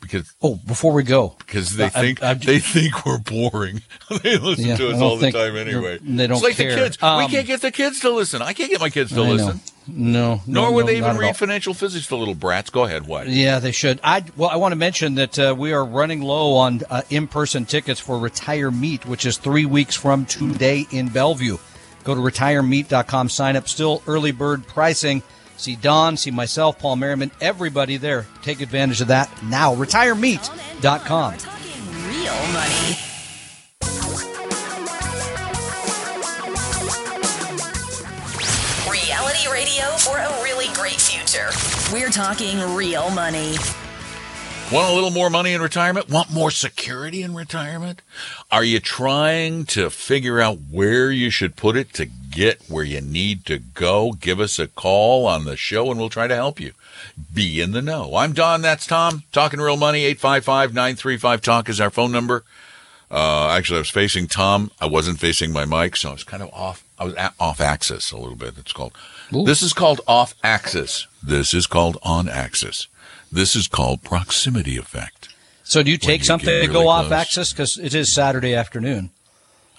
because 0.02 0.34
Oh, 0.42 0.56
before 0.68 0.94
we 0.94 1.04
go, 1.04 1.36
because 1.40 1.76
they 1.76 1.86
I- 1.86 1.90
think 1.90 2.24
I- 2.24 2.34
they 2.52 2.60
think 2.60 3.06
we're 3.06 3.18
boring. 3.20 3.82
they 4.24 4.38
listen 4.38 4.66
Yeah, 4.66 4.78
to 4.78 4.90
us 4.92 5.02
all 5.02 5.18
the 5.18 5.32
time 5.32 5.56
anyway. 5.56 6.00
they 6.02 6.28
don't 6.28 6.38
it's 6.38 6.44
like 6.46 6.56
care. 6.56 6.72
the 6.76 6.76
kids. 6.84 7.02
we 7.02 7.08
Um, 7.08 7.30
can't 7.30 7.48
get 7.48 7.62
the 7.62 7.72
kids 7.72 8.00
to 8.02 8.10
listen. 8.12 8.42
I 8.42 8.54
can't 8.54 8.70
get 8.70 8.80
my 8.80 8.90
kids 8.90 9.12
to 9.14 9.22
I 9.22 9.26
know. 9.26 9.32
listen. 9.34 9.62
No, 9.90 10.42
no, 10.46 10.64
Nor 10.64 10.74
would 10.74 10.86
no, 10.86 10.92
they 10.92 10.98
even 10.98 11.16
read 11.18 11.38
financial 11.38 11.74
physics. 11.74 12.08
The 12.08 12.18
little 12.18 12.36
brats. 12.36 12.70
Go 12.70 12.84
ahead. 12.84 13.08
What? 13.08 13.30
Yeah, 13.30 13.60
they 13.60 13.72
should. 13.72 14.02
I 14.04 14.24
well, 14.36 14.50
I 14.50 14.58
want 14.58 14.74
to 14.74 14.76
mention 14.76 15.16
that 15.16 15.40
uh, 15.40 15.56
we 15.58 15.72
are 15.72 15.86
running 15.86 16.22
low 16.22 16.56
on 16.56 16.82
uh, 16.90 17.04
in-person 17.10 17.66
tickets 17.66 18.00
for 18.00 18.20
Retire 18.20 18.70
Meet, 18.70 19.06
which 19.06 19.26
is 19.26 19.38
three 19.38 19.66
weeks 19.66 19.96
from 19.96 20.26
today 20.26 20.86
in 20.92 21.08
Bellevue. 21.08 21.58
Go 22.04 22.16
to 22.16 22.22
retiremeet.com, 22.22 23.30
sign 23.30 23.56
up. 23.56 23.68
Still 23.70 24.02
early 24.08 24.32
bird 24.32 24.68
pricing. 24.68 25.24
See 25.58 25.76
Don, 25.76 26.17
see 26.17 26.32
myself, 26.32 26.80
Paul 26.80 26.96
Merriman, 26.98 27.32
everybody 27.41 27.98
there. 27.98 28.26
Take 28.43 28.62
advantage 28.62 29.02
of 29.02 29.08
that 29.08 29.30
now. 29.43 29.76
Retiremeet.com. 29.76 31.34
We're 31.34 32.08
real 32.10 32.34
money. 32.54 32.98
Reality 38.89 39.52
radio 39.52 39.86
for 39.98 40.17
a 40.17 40.43
really 40.43 40.67
great 40.74 41.02
future. 41.02 41.50
We're 41.91 42.10
talking 42.12 42.60
real 42.76 43.10
money. 43.10 43.56
Want 44.72 44.91
a 44.91 44.93
little 44.93 45.12
more 45.12 45.30
money 45.30 45.54
in 45.54 45.62
retirement? 45.62 46.10
Want 46.10 46.30
more 46.30 46.52
security 46.52 47.22
in 47.24 47.34
retirement? 47.34 48.02
Are 48.52 48.65
you 48.65 48.82
trying 48.82 49.65
to 49.67 49.89
figure 49.89 50.41
out 50.41 50.58
where 50.70 51.10
you 51.10 51.30
should 51.30 51.56
put 51.56 51.78
it 51.78 51.93
to 51.93 52.08
get 52.38 52.62
where 52.69 52.84
you 52.84 53.02
need 53.02 53.45
to 53.45 53.58
go? 53.58 54.12
Give 54.12 54.39
us 54.39 54.60
a 54.60 54.67
call 54.67 55.26
on 55.26 55.45
the 55.45 55.58
show 55.58 55.89
and 55.89 56.00
we'll 56.00 56.08
try 56.08 56.28
to 56.28 56.36
help 56.36 56.60
you. 56.60 56.73
Be 57.34 57.60
in 57.60 57.71
the 57.71 57.82
know. 57.82 58.15
I'm 58.15 58.34
Don. 58.34 58.62
That's 58.62 58.86
Tom. 58.86 59.23
Talking 59.32 59.60
real 59.60 59.76
money. 59.76 60.06
855 60.06 60.73
935 60.73 61.41
Talk 61.41 61.67
is 61.67 61.82
our 61.82 61.89
phone 61.89 62.12
number. 62.12 62.43
Uh, 63.10 63.50
actually, 63.50 63.78
I 63.78 63.80
was 63.80 63.89
facing 63.89 64.28
Tom. 64.28 64.69
I 64.80 64.86
wasn't 64.86 65.19
facing 65.19 65.52
my 65.52 65.65
mic, 65.65 65.95
so 65.95 66.10
I 66.10 66.13
was 66.13 66.23
kind 66.23 66.43
of 66.43 66.54
off. 66.54 66.84
I 67.00 67.06
was 67.06 67.15
off 67.39 67.60
axis 67.60 68.12
a 68.12 68.17
little 68.17 68.36
bit. 68.36 68.58
It's 68.58 68.73
called. 68.73 68.93
This 69.32 69.63
is 69.63 69.73
called 69.73 70.02
off 70.08 70.36
axis. 70.43 71.08
This 71.23 71.54
is 71.54 71.65
called 71.65 71.97
on 72.04 72.30
axis. 72.30 72.88
This 73.32 73.56
is 73.56 73.67
called 73.67 74.04
proximity 74.04 74.78
effect. 74.78 75.30
So 75.63 75.82
do 75.82 75.89
you 75.89 75.97
take 75.97 76.21
you 76.21 76.26
something 76.26 76.47
get 76.47 76.62
to 76.62 76.67
really 76.67 76.73
go 76.73 76.88
off 76.88 77.12
axis? 77.12 77.52
Because 77.52 77.78
it 77.78 77.95
is 77.95 78.13
Saturday 78.13 78.54
afternoon. 78.54 79.10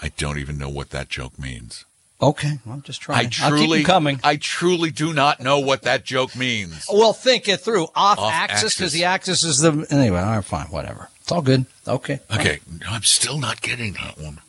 I 0.03 0.09
don't 0.17 0.39
even 0.39 0.59
know 0.59 0.69
what 0.69 0.91
that 0.91 1.09
joke 1.09 1.39
means. 1.39 1.85
Okay, 2.21 2.59
well, 2.67 2.75
I'm 2.75 2.83
just 2.83 3.01
trying. 3.01 3.19
I 3.19 3.23
I'll 3.23 3.29
keep 3.29 3.69
truly, 3.69 3.85
coming. 3.85 4.19
I 4.25 4.37
truly 4.37 4.91
do 4.91 5.13
not 5.13 5.39
know 5.41 5.61
what 5.61 5.83
that 5.83 6.05
joke 6.05 6.35
means. 6.35 6.87
Well, 6.93 7.13
think 7.13 7.49
it 7.49 7.59
through. 7.59 7.85
Off, 7.95 8.19
Off 8.19 8.33
axis 8.33 8.55
axis. 8.65 8.77
because 8.77 8.93
the 8.93 9.05
axis 9.05 9.45
is 9.45 9.59
the 9.61 9.87
anyway. 9.91 10.19
All 10.19 10.37
right, 10.37 10.45
fine, 10.45 10.67
whatever. 10.67 11.11
It's 11.21 11.31
all 11.31 11.43
good. 11.43 11.67
Okay. 11.87 12.19
Okay, 12.33 12.59
I'm 12.89 13.03
still 13.05 13.39
not 13.39 13.61
getting 13.61 13.93
that 13.95 14.19
one. 14.19 14.41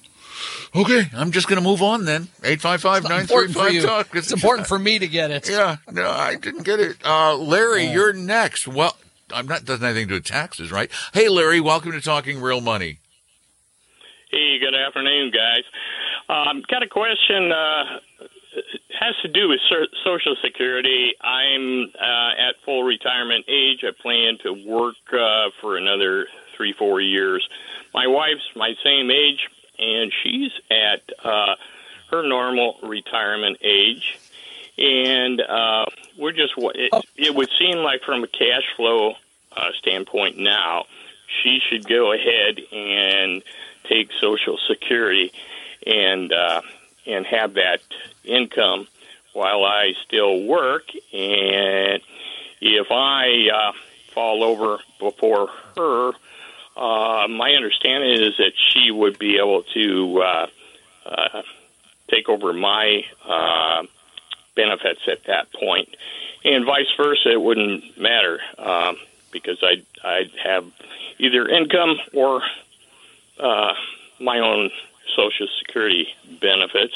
Okay, 0.76 1.10
I'm 1.14 1.32
just 1.32 1.48
going 1.48 1.62
to 1.62 1.68
move 1.68 1.82
on 1.84 2.06
then. 2.06 2.30
855 2.44 3.06
Important 3.22 3.54
for 3.54 3.70
you. 3.70 3.82
935 3.82 3.86
Talk. 4.08 4.16
It's 4.16 4.32
important 4.32 4.68
for 4.68 4.80
me 4.80 4.98
to 4.98 5.08
get 5.08 5.30
it. 5.30 5.50
Yeah, 5.50 5.78
no, 5.92 6.10
I 6.10 6.36
didn't 6.36 6.64
get 6.64 6.80
it. 6.80 6.98
Uh, 7.06 7.36
Larry, 7.38 7.86
you're 7.86 8.14
next. 8.14 8.68
Well, 8.68 8.96
I'm 9.32 9.48
not 9.48 9.66
doesn't 9.66 9.86
anything 9.86 10.08
to 10.08 10.10
do 10.10 10.16
with 10.16 10.26
taxes, 10.26 10.72
right? 10.72 10.90
Hey, 11.14 11.30
Larry, 11.30 11.60
welcome 11.60 11.92
to 11.92 12.02
Talking 12.02 12.42
Real 12.42 12.62
Money. 12.62 12.98
Hey, 14.32 14.58
good 14.60 14.76
afternoon, 14.76 15.32
guys. 15.32 15.64
Um, 16.30 16.64
got 16.68 16.84
a 16.84 16.88
question. 16.88 17.52
Uh, 17.52 18.00
has 19.00 19.16
to 19.24 19.28
do 19.28 19.50
with 19.50 19.60
Social 20.04 20.36
Security. 20.44 21.14
I'm 21.20 21.92
uh, 22.00 22.32
at 22.38 22.56
full 22.64 22.84
retirement 22.84 23.46
age. 23.48 23.84
I 23.84 23.92
plan 24.00 24.38
to 24.44 24.52
work 24.52 24.96
uh, 25.12 25.50
for 25.60 25.76
another 25.78 26.28
three, 26.56 26.74
four 26.74 27.02
years. 27.02 27.48
My 27.94 28.08
wife's 28.08 28.48
my 28.56 28.76
same 28.84 29.10
age, 29.10 29.50
and 29.80 30.14
she's 30.22 30.52
at 30.70 31.02
uh, 31.24 31.56
her 32.12 32.28
normal 32.28 32.78
retirement 32.84 33.58
age. 33.62 34.20
And 34.78 35.42
uh, 35.42 35.86
we're 36.18 36.32
just, 36.32 36.54
it, 36.58 37.06
it 37.16 37.36
would 37.36 37.50
seem 37.58 37.78
like 37.80 38.04
from 38.04 38.24
a 38.24 38.28
cash 38.28 38.64
flow 38.76 39.16
uh, 39.58 39.70
standpoint 39.80 40.38
now, 40.38 40.86
she 41.42 41.60
should 41.60 41.88
go 41.88 42.14
ahead 42.14 42.60
and 42.72 43.42
take 43.86 44.12
Social 44.20 44.58
Security 44.68 45.32
and 45.90 46.32
uh, 46.32 46.62
and 47.06 47.26
have 47.26 47.56
that 47.56 47.82
income 48.24 48.88
while 49.34 49.64
I 49.66 49.94
still 50.06 50.44
work. 50.44 50.84
And 51.14 52.02
if 52.62 52.88
I 52.92 53.50
uh, 53.54 53.72
fall 54.14 54.44
over 54.44 54.80
before 55.00 55.50
her, 55.76 56.12
uh, 56.78 57.28
my 57.28 57.52
understanding 57.52 58.22
is 58.22 58.38
that 58.38 58.54
she 58.70 58.92
would 58.92 59.18
be 59.18 59.38
able 59.38 59.64
to 59.74 60.22
uh, 60.22 60.48
uh, 61.06 61.42
take 62.10 62.30
over 62.30 62.54
my 62.54 63.04
uh, 63.26 63.84
benefits 64.56 65.02
at 65.08 65.24
that 65.26 65.52
point. 65.54 65.90
and 66.44 66.66
vice 66.66 66.92
versa. 66.98 67.32
It 67.32 67.42
wouldn't 67.42 67.98
matter 68.00 68.40
um, 68.58 68.98
because 69.32 69.58
I'd 69.64 69.86
I'd 70.04 70.32
have 70.44 70.66
either 71.18 71.48
income 71.48 71.98
or 72.14 72.42
uh, 73.40 73.74
my 74.20 74.40
own 74.40 74.72
Social 75.16 75.48
Security 75.60 76.08
benefits, 76.42 76.94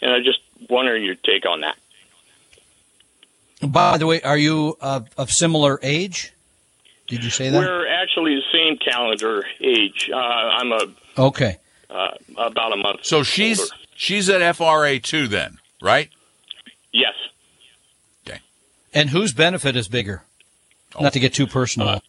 and 0.00 0.12
I 0.12 0.20
just 0.20 0.40
wonder 0.68 0.96
your 0.96 1.14
take 1.14 1.46
on 1.46 1.60
that. 1.62 1.76
By 3.62 3.98
the 3.98 4.06
way, 4.06 4.20
are 4.22 4.36
you 4.36 4.76
uh, 4.80 5.00
of 5.16 5.30
similar 5.30 5.78
age? 5.82 6.32
Did 7.06 7.24
you 7.24 7.30
say 7.30 7.50
that? 7.50 7.58
We're 7.58 7.86
actually 7.86 8.36
the 8.36 8.42
same 8.52 8.78
calendar 8.78 9.44
age. 9.60 10.10
Uh, 10.12 10.16
I'm 10.16 10.72
a 10.72 10.86
okay. 11.18 11.58
uh, 11.90 12.08
about 12.36 12.72
a 12.72 12.76
month. 12.76 13.04
So 13.04 13.22
she's 13.22 13.60
older. 13.60 13.72
she's 13.94 14.28
at 14.28 14.56
FRA 14.56 14.98
two 14.98 15.28
then, 15.28 15.58
right? 15.82 16.10
yes. 16.92 17.14
Okay. 18.26 18.40
And 18.92 19.10
whose 19.10 19.32
benefit 19.32 19.76
is 19.76 19.88
bigger? 19.88 20.22
Not 21.00 21.12
to 21.14 21.20
get 21.20 21.34
too 21.34 21.46
personal. 21.46 21.88
Uh, 21.88 22.00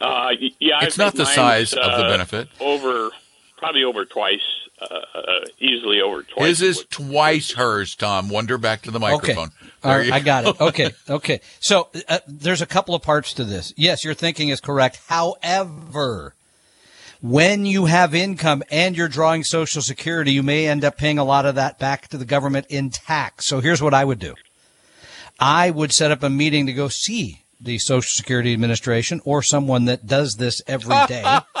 y- 0.00 0.50
yeah, 0.60 0.78
I 0.80 0.84
It's 0.84 0.98
not 0.98 1.14
the 1.14 1.26
size 1.26 1.74
mine's, 1.74 1.86
of 1.86 1.98
the 1.98 2.06
uh, 2.06 2.10
benefit. 2.10 2.48
Over, 2.60 3.10
probably 3.66 3.82
over 3.82 4.04
twice, 4.04 4.68
uh, 4.80 5.00
uh, 5.14 5.20
easily 5.58 6.00
over 6.00 6.22
twice. 6.22 6.60
His 6.60 6.62
is 6.62 6.86
twice 6.88 7.52
hers, 7.52 7.96
Tom. 7.96 8.28
Wonder 8.28 8.58
back 8.58 8.82
to 8.82 8.92
the 8.92 9.00
microphone. 9.00 9.48
Okay. 9.48 9.70
All 9.82 9.96
right, 9.96 10.12
I 10.12 10.20
got 10.20 10.46
it. 10.46 10.60
Okay. 10.60 10.90
Okay. 11.08 11.40
So 11.58 11.88
uh, 12.08 12.20
there's 12.28 12.62
a 12.62 12.66
couple 12.66 12.94
of 12.94 13.02
parts 13.02 13.32
to 13.34 13.44
this. 13.44 13.72
Yes, 13.76 14.04
your 14.04 14.14
thinking 14.14 14.50
is 14.50 14.60
correct. 14.60 15.00
However, 15.08 16.34
when 17.20 17.66
you 17.66 17.86
have 17.86 18.14
income 18.14 18.62
and 18.70 18.96
you're 18.96 19.08
drawing 19.08 19.42
Social 19.42 19.82
Security, 19.82 20.30
you 20.30 20.44
may 20.44 20.68
end 20.68 20.84
up 20.84 20.96
paying 20.96 21.18
a 21.18 21.24
lot 21.24 21.44
of 21.44 21.56
that 21.56 21.80
back 21.80 22.06
to 22.08 22.16
the 22.16 22.24
government 22.24 22.66
in 22.68 22.90
tax. 22.90 23.46
So 23.46 23.58
here's 23.58 23.82
what 23.82 23.94
I 23.94 24.04
would 24.04 24.20
do. 24.20 24.36
I 25.40 25.70
would 25.70 25.92
set 25.92 26.12
up 26.12 26.22
a 26.22 26.30
meeting 26.30 26.66
to 26.66 26.72
go 26.72 26.86
see 26.86 27.42
the 27.60 27.78
Social 27.78 28.08
Security 28.08 28.52
Administration 28.52 29.20
or 29.24 29.42
someone 29.42 29.86
that 29.86 30.06
does 30.06 30.36
this 30.36 30.62
every 30.66 30.96
day. 31.06 31.22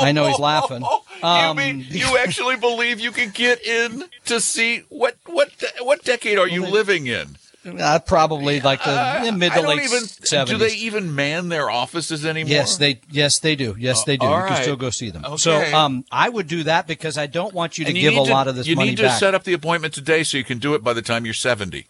I 0.00 0.12
know 0.12 0.26
he's 0.26 0.38
laughing. 0.38 0.84
Um, 1.22 1.58
you 1.58 1.64
mean 1.64 1.86
you 1.90 2.16
actually 2.16 2.56
believe 2.56 2.98
you 2.98 3.10
can 3.10 3.28
get 3.28 3.62
in 3.62 4.04
to 4.24 4.40
see 4.40 4.84
what 4.88 5.18
what 5.26 5.50
what 5.80 6.02
decade 6.02 6.38
are 6.38 6.48
you 6.48 6.64
living 6.64 7.06
in? 7.08 7.36
Uh, 7.66 7.98
probably 7.98 8.58
like 8.62 8.82
the 8.82 8.90
yeah, 8.90 9.30
mid 9.30 9.52
to 9.52 9.60
late 9.60 9.86
seventies. 9.90 10.58
Do 10.58 10.64
they 10.64 10.74
even 10.76 11.14
man 11.14 11.50
their 11.50 11.68
offices 11.68 12.24
anymore? 12.24 12.50
Yes, 12.50 12.78
they 12.78 13.02
yes 13.10 13.38
they 13.38 13.54
do. 13.54 13.76
Yes, 13.78 14.04
they 14.04 14.16
do. 14.16 14.24
all 14.24 14.40
you 14.40 14.46
can 14.46 14.62
still 14.62 14.76
go 14.76 14.88
see 14.88 15.10
them. 15.10 15.26
Okay. 15.26 15.36
So 15.36 15.76
um, 15.76 16.06
I 16.10 16.30
would 16.30 16.48
do 16.48 16.62
that 16.62 16.86
because 16.86 17.18
I 17.18 17.26
don't 17.26 17.52
want 17.52 17.76
you 17.76 17.84
to 17.84 17.90
And 17.90 18.00
give 18.00 18.14
a 18.14 18.22
lot 18.22 18.48
of 18.48 18.56
this 18.56 18.64
money. 18.64 18.70
You 18.70 18.76
money 18.76 18.90
need 18.92 18.96
to 18.96 19.02
back. 19.02 19.20
set 19.20 19.34
up 19.34 19.44
the 19.44 19.52
appointment 19.52 19.92
today 19.92 20.22
so 20.22 20.38
you 20.38 20.44
can 20.44 20.58
do 20.58 20.72
it 20.72 20.82
by 20.82 20.94
the 20.94 21.02
time 21.02 21.26
you're 21.26 21.34
seventy. 21.34 21.86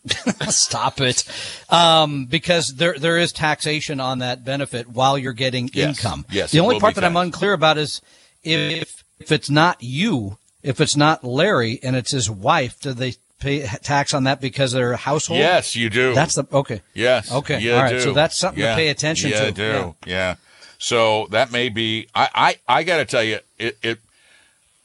Stop 0.48 1.00
it, 1.00 1.24
um, 1.70 2.26
because 2.26 2.68
there 2.76 2.98
there 2.98 3.18
is 3.18 3.32
taxation 3.32 4.00
on 4.00 4.18
that 4.20 4.44
benefit 4.44 4.88
while 4.88 5.16
you're 5.18 5.32
getting 5.32 5.70
Yes. 5.72 5.98
income. 5.98 6.24
Yes, 6.30 6.50
the 6.52 6.60
only 6.60 6.80
part 6.80 6.94
that 6.96 7.04
I'm 7.04 7.16
unclear 7.16 7.52
about 7.52 7.78
is 7.78 8.00
if 8.42 9.04
if 9.20 9.30
it's 9.32 9.50
not 9.50 9.78
you, 9.80 10.38
if 10.62 10.80
it's 10.80 10.96
not 10.96 11.24
Larry 11.24 11.78
and 11.82 11.94
it's 11.96 12.10
his 12.12 12.28
wife, 12.30 12.78
do 12.80 12.92
they 12.92 13.14
pay 13.38 13.62
tax 13.82 14.14
on 14.14 14.24
that 14.24 14.40
because 14.40 14.72
they're 14.72 14.92
a 14.92 14.96
household? 14.96 15.38
Yes, 15.40 15.74
you 15.76 15.90
do. 15.90 16.14
That's 16.14 16.34
the 16.34 16.44
okay. 16.52 16.82
Yes. 16.94 17.30
Okay. 17.32 17.70
All 17.72 17.82
right. 17.82 17.90
do. 17.90 18.00
So 18.00 18.12
that's 18.12 18.36
something 18.36 18.62
Yeah. 18.62 18.70
to 18.70 18.76
pay 18.76 18.88
attention 18.88 19.30
you 19.30 19.36
to. 19.36 19.52
do. 19.52 19.62
Yeah. 19.62 19.92
Yeah. 20.06 20.34
So 20.78 21.26
that 21.30 21.52
may 21.52 21.68
be. 21.68 22.08
I. 22.14 22.28
I. 22.68 22.78
I 22.80 22.82
got 22.82 22.96
to 22.98 23.04
tell 23.04 23.22
you, 23.22 23.38
it. 23.58 23.78
It. 23.82 23.98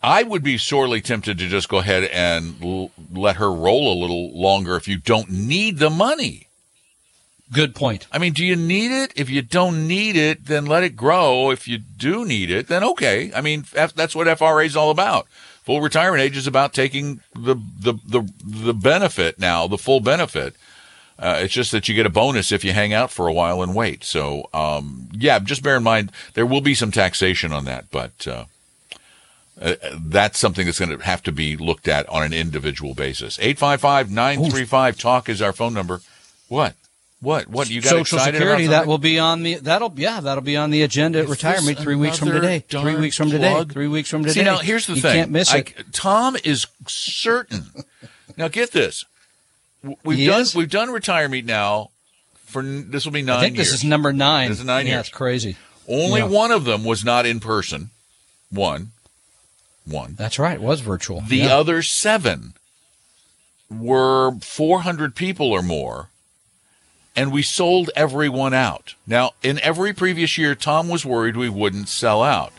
I 0.01 0.23
would 0.23 0.43
be 0.43 0.57
sorely 0.57 1.01
tempted 1.01 1.37
to 1.39 1.47
just 1.47 1.69
go 1.69 1.77
ahead 1.79 2.03
and 2.05 2.55
l- 2.63 2.91
let 3.11 3.37
her 3.37 3.51
roll 3.51 3.91
a 3.91 3.99
little 3.99 4.31
longer 4.37 4.75
if 4.75 4.87
you 4.87 4.97
don't 4.97 5.29
need 5.31 5.79
the 5.79 5.89
money. 5.89 6.47
Good 7.51 7.75
point. 7.75 8.07
I 8.11 8.17
mean, 8.17 8.33
do 8.33 8.45
you 8.45 8.55
need 8.55 8.91
it? 8.91 9.13
If 9.15 9.29
you 9.29 9.41
don't 9.41 9.87
need 9.87 10.15
it, 10.17 10.45
then 10.45 10.65
let 10.65 10.83
it 10.83 10.95
grow. 10.95 11.49
If 11.49 11.67
you 11.67 11.77
do 11.77 12.25
need 12.25 12.51
it, 12.51 12.67
then 12.67 12.83
okay. 12.83 13.31
I 13.33 13.41
mean, 13.41 13.65
F- 13.73 13.93
that's 13.93 14.13
what 14.15 14.27
FRA 14.37 14.65
is 14.65 14.75
all 14.75 14.91
about. 14.91 15.27
Full 15.63 15.81
retirement 15.81 16.21
age 16.21 16.37
is 16.37 16.47
about 16.47 16.73
taking 16.73 17.21
the 17.33 17.55
the 17.79 17.93
the, 18.05 18.29
the 18.45 18.73
benefit 18.73 19.39
now, 19.39 19.65
the 19.67 19.77
full 19.77 20.01
benefit. 20.01 20.55
Uh, 21.19 21.39
it's 21.41 21.53
just 21.53 21.71
that 21.71 21.89
you 21.89 21.95
get 21.95 22.05
a 22.05 22.11
bonus 22.11 22.51
if 22.51 22.63
you 22.63 22.73
hang 22.73 22.93
out 22.93 23.11
for 23.11 23.27
a 23.27 23.33
while 23.33 23.63
and 23.63 23.73
wait. 23.73 24.03
So, 24.03 24.47
um, 24.53 25.09
yeah, 25.13 25.39
just 25.39 25.63
bear 25.63 25.77
in 25.77 25.83
mind 25.83 26.11
there 26.35 26.45
will 26.45 26.61
be 26.61 26.75
some 26.75 26.91
taxation 26.91 27.51
on 27.51 27.65
that, 27.65 27.89
but 27.91 28.27
uh, 28.27 28.45
uh, 29.61 29.75
that's 29.99 30.37
something 30.39 30.65
that's 30.65 30.79
going 30.79 30.97
to 30.97 31.03
have 31.03 31.23
to 31.23 31.31
be 31.31 31.57
looked 31.57 31.87
at 31.87 32.07
on 32.09 32.23
an 32.23 32.33
individual 32.33 32.93
basis. 32.93 33.39
855 33.39 34.11
935 34.11 34.97
Talk 34.97 35.29
is 35.29 35.41
our 35.41 35.53
phone 35.53 35.73
number. 35.73 36.01
What? 36.47 36.75
What? 37.19 37.47
What? 37.47 37.69
You 37.69 37.81
got 37.81 37.89
Social 37.89 38.17
excited 38.19 38.37
Security 38.37 38.65
about 38.65 38.81
that 38.83 38.87
will 38.87 38.99
be 38.99 39.17
on 39.17 39.41
the 39.41 39.55
that'll 39.55 39.91
yeah 39.95 40.19
that'll 40.19 40.43
be 40.43 40.55
on 40.55 40.69
the 40.69 40.83
agenda 40.83 41.19
at 41.19 41.27
Retire 41.27 41.61
Meet 41.63 41.79
three 41.79 41.95
weeks 41.95 42.19
from 42.19 42.29
today. 42.29 42.59
Three 42.69 42.95
weeks 42.95 43.15
from 43.15 43.31
today. 43.31 43.51
plug? 43.51 43.73
Three 43.73 43.87
weeks 43.87 44.09
from 44.09 44.21
today. 44.21 44.33
See, 44.33 44.43
now 44.43 44.59
here's 44.59 44.85
the 44.85 44.93
you 44.93 45.01
thing. 45.01 45.13
can't 45.15 45.31
miss 45.31 45.51
I- 45.51 45.57
it. 45.57 45.85
Tom 45.93 46.37
is 46.43 46.67
certain. 46.85 47.63
now 48.37 48.47
get 48.49 48.71
this. 48.71 49.03
We've 50.03 50.17
He 50.19 50.25
done 50.27 50.41
is? 50.41 50.55
we've 50.55 50.69
done 50.69 50.91
retire 50.91 51.27
meet 51.27 51.45
now 51.45 51.89
for 52.45 52.61
this 52.61 53.05
will 53.05 53.11
be 53.13 53.23
nine 53.23 53.37
I 53.37 53.41
think 53.41 53.55
years. 53.57 53.71
this 53.71 53.79
is 53.79 53.83
number 53.83 54.13
nine. 54.13 54.49
This 54.49 54.59
is 54.59 54.65
nine 54.65 54.85
yeah, 54.85 54.93
years. 54.93 55.07
it's 55.07 55.15
crazy. 55.15 55.57
Only 55.87 56.19
Yeah. 56.21 56.27
one 56.27 56.51
of 56.51 56.65
them 56.65 56.83
was 56.83 57.03
not 57.03 57.25
in 57.25 57.39
person. 57.39 57.89
One. 58.51 58.91
One. 59.87 60.15
That's 60.17 60.37
right. 60.39 60.55
It 60.55 60.61
was 60.61 60.81
virtual. 60.81 61.21
The 61.21 61.37
Yeah. 61.37 61.57
other 61.57 61.81
seven 61.81 62.53
were 63.69 64.33
400 64.41 65.15
people 65.15 65.51
or 65.51 65.61
more 65.61 66.09
and 67.17 67.31
we 67.31 67.41
sold 67.41 67.89
everyone 67.95 68.53
out. 68.53 68.93
Now, 69.07 69.31
in 69.41 69.59
every 69.61 69.91
previous 69.91 70.37
year, 70.37 70.53
Tom 70.53 70.87
was 70.87 71.03
worried 71.03 71.35
we 71.35 71.49
wouldn't 71.49 71.89
sell 71.89 72.21
out. 72.21 72.53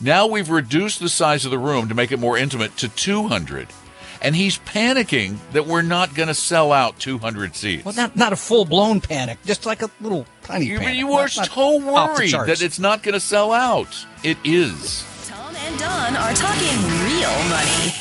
Now 0.00 0.26
we've 0.26 0.48
reduced 0.48 1.00
the 1.00 1.10
size 1.10 1.44
of 1.44 1.50
the 1.50 1.58
room 1.58 1.88
to 1.90 1.94
make 1.94 2.10
it 2.10 2.18
more 2.18 2.38
intimate 2.38 2.78
to 2.78 2.88
200. 2.88 3.68
And 4.22 4.34
he's 4.34 4.58
panicking 4.58 5.36
that 5.52 5.66
we're 5.66 5.82
not 5.82 6.14
going 6.14 6.28
to 6.28 6.34
sell 6.34 6.72
out 6.72 6.98
200 6.98 7.54
seats. 7.54 7.84
Well, 7.84 7.94
not 7.94 8.16
not 8.16 8.32
a 8.32 8.36
full 8.36 8.64
blown 8.64 9.00
panic, 9.00 9.38
just 9.44 9.64
like 9.66 9.82
a 9.82 9.90
little 10.00 10.26
tiny 10.42 10.66
you, 10.66 10.78
panic. 10.78 10.96
you 10.96 11.08
not 11.08 11.30
so 11.30 11.78
worried 11.78 12.32
that 12.32 12.62
it's 12.62 12.78
not 12.78 13.02
going 13.02 13.14
to 13.14 13.20
sell 13.20 13.52
out. 13.52 14.06
It 14.22 14.36
is. 14.44 15.04
And 15.70 15.78
Don 15.78 16.16
are 16.16 16.34
talking 16.34 16.76
real 17.06 17.30
money. 17.48 17.92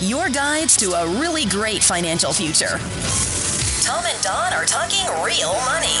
Your 0.00 0.28
guides 0.28 0.76
to 0.78 0.92
a 0.94 1.06
really 1.20 1.44
great 1.44 1.80
financial 1.82 2.32
future. 2.32 2.78
Tom 3.86 4.04
and 4.04 4.22
Don 4.22 4.52
are 4.52 4.64
talking 4.64 5.06
real 5.24 5.52
money. 5.66 6.00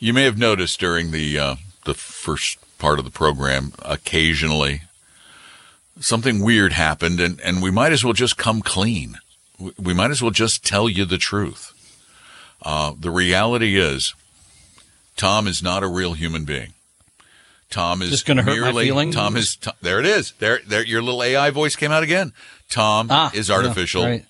You 0.00 0.12
may 0.12 0.24
have 0.24 0.36
noticed 0.36 0.80
during 0.80 1.12
the 1.12 1.38
uh, 1.38 1.54
the 1.84 1.94
first 1.94 2.58
part 2.78 2.98
of 2.98 3.04
the 3.04 3.10
program, 3.12 3.72
occasionally 3.82 4.82
something 6.00 6.42
weird 6.42 6.72
happened, 6.72 7.20
and, 7.20 7.40
and 7.42 7.62
we 7.62 7.70
might 7.70 7.92
as 7.92 8.02
well 8.02 8.14
just 8.14 8.36
come 8.36 8.62
clean. 8.62 9.18
We- 9.60 9.72
We 9.78 9.94
might 9.94 10.10
as 10.10 10.20
well 10.22 10.32
just 10.32 10.64
tell 10.64 10.88
you 10.88 11.04
the 11.04 11.18
truth. 11.18 11.72
Uh, 12.62 12.94
the 12.98 13.10
reality 13.10 13.78
is, 13.78 14.14
Tom 15.16 15.46
is 15.46 15.62
not 15.62 15.82
a 15.84 15.88
real 15.88 16.14
human 16.14 16.44
being. 16.44 16.72
Tom 17.70 18.02
is 18.02 18.10
This 18.10 18.22
gonna 18.22 18.42
hurt 18.42 18.58
my 18.58 18.64
merely 18.64 18.86
feelings? 18.86 19.14
Tom 19.14 19.36
is 19.36 19.56
Tom- 19.56 19.74
there. 19.80 20.00
It 20.00 20.06
is 20.06 20.32
there. 20.38 20.60
There, 20.66 20.84
your 20.84 21.02
little 21.02 21.22
AI 21.22 21.50
voice 21.50 21.76
came 21.76 21.92
out 21.92 22.02
again. 22.02 22.32
Tom 22.68 23.08
Ah, 23.10 23.30
is 23.32 23.48
yeah, 23.48 23.54
artificial. 23.56 24.04
right. 24.04 24.24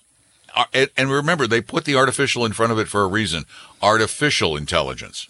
And- 0.95 1.09
remember, 1.11 1.47
they 1.47 1.61
put 1.61 1.85
the 1.85 1.95
artificial 1.95 2.45
in 2.45 2.53
front 2.53 2.71
of 2.71 2.79
it 2.79 2.87
for 2.87 3.01
a 3.03 3.07
reason. 3.07 3.45
Artificial 3.81 4.55
intelligence. 4.57 5.27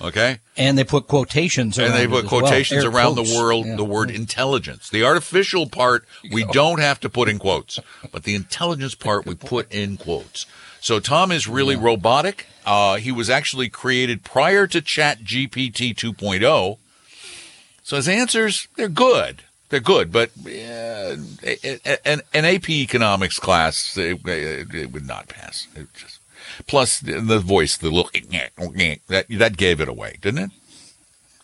Okay? 0.00 0.38
and 0.56 0.78
they 0.78 0.84
put 0.84 1.08
quotations 1.08 1.76
And 1.76 1.88
around 1.88 1.96
they 1.98 2.06
put 2.06 2.30
well. 2.30 2.40
quotations 2.42 2.84
Air 2.84 2.90
around 2.90 3.14
quotes. 3.14 3.32
the 3.32 3.36
world, 3.36 3.66
Yeah. 3.66 3.74
the 3.76 3.84
word 3.84 4.10
intelligence. 4.12 4.88
The 4.88 5.02
artificial 5.02 5.68
part, 5.68 6.06
we 6.30 6.44
don't 6.44 6.78
have 6.80 7.00
to 7.00 7.08
put 7.08 7.28
in 7.28 7.40
quotes, 7.40 7.80
but 8.12 8.22
the 8.22 8.36
intelligence 8.36 8.94
part, 8.94 9.26
we 9.26 9.34
put 9.34 9.72
in 9.72 9.96
quotes. 9.96 10.46
So 10.80 11.00
Tom 11.00 11.32
is 11.32 11.48
really 11.48 11.74
robotic. 11.74 12.46
Uh, 12.64 12.96
he 12.96 13.10
was 13.10 13.28
actually 13.28 13.68
created 13.68 14.22
prior 14.22 14.68
to 14.68 14.80
Chat 14.80 15.24
GPT 15.24 15.92
2.0. 15.94 16.78
So 17.88 17.96
his 17.96 18.06
answers, 18.06 18.68
they're 18.76 18.90
good. 18.90 19.44
They're 19.70 19.80
good, 19.80 20.12
but 20.12 20.30
an, 20.44 22.20
an 22.34 22.44
AP 22.44 22.68
economics 22.68 23.38
class, 23.38 23.96
it, 23.96 24.20
it, 24.26 24.92
would 24.92 25.06
not 25.06 25.28
pass. 25.28 25.68
It 25.74 25.86
just, 25.94 26.20
plus 26.66 27.00
the, 27.00 27.18
the 27.18 27.38
voice, 27.38 27.78
the 27.78 27.88
little 27.88 28.10
that 29.06 29.24
that 29.30 29.56
gave 29.56 29.80
it 29.80 29.88
away, 29.88 30.18
didn't 30.20 30.50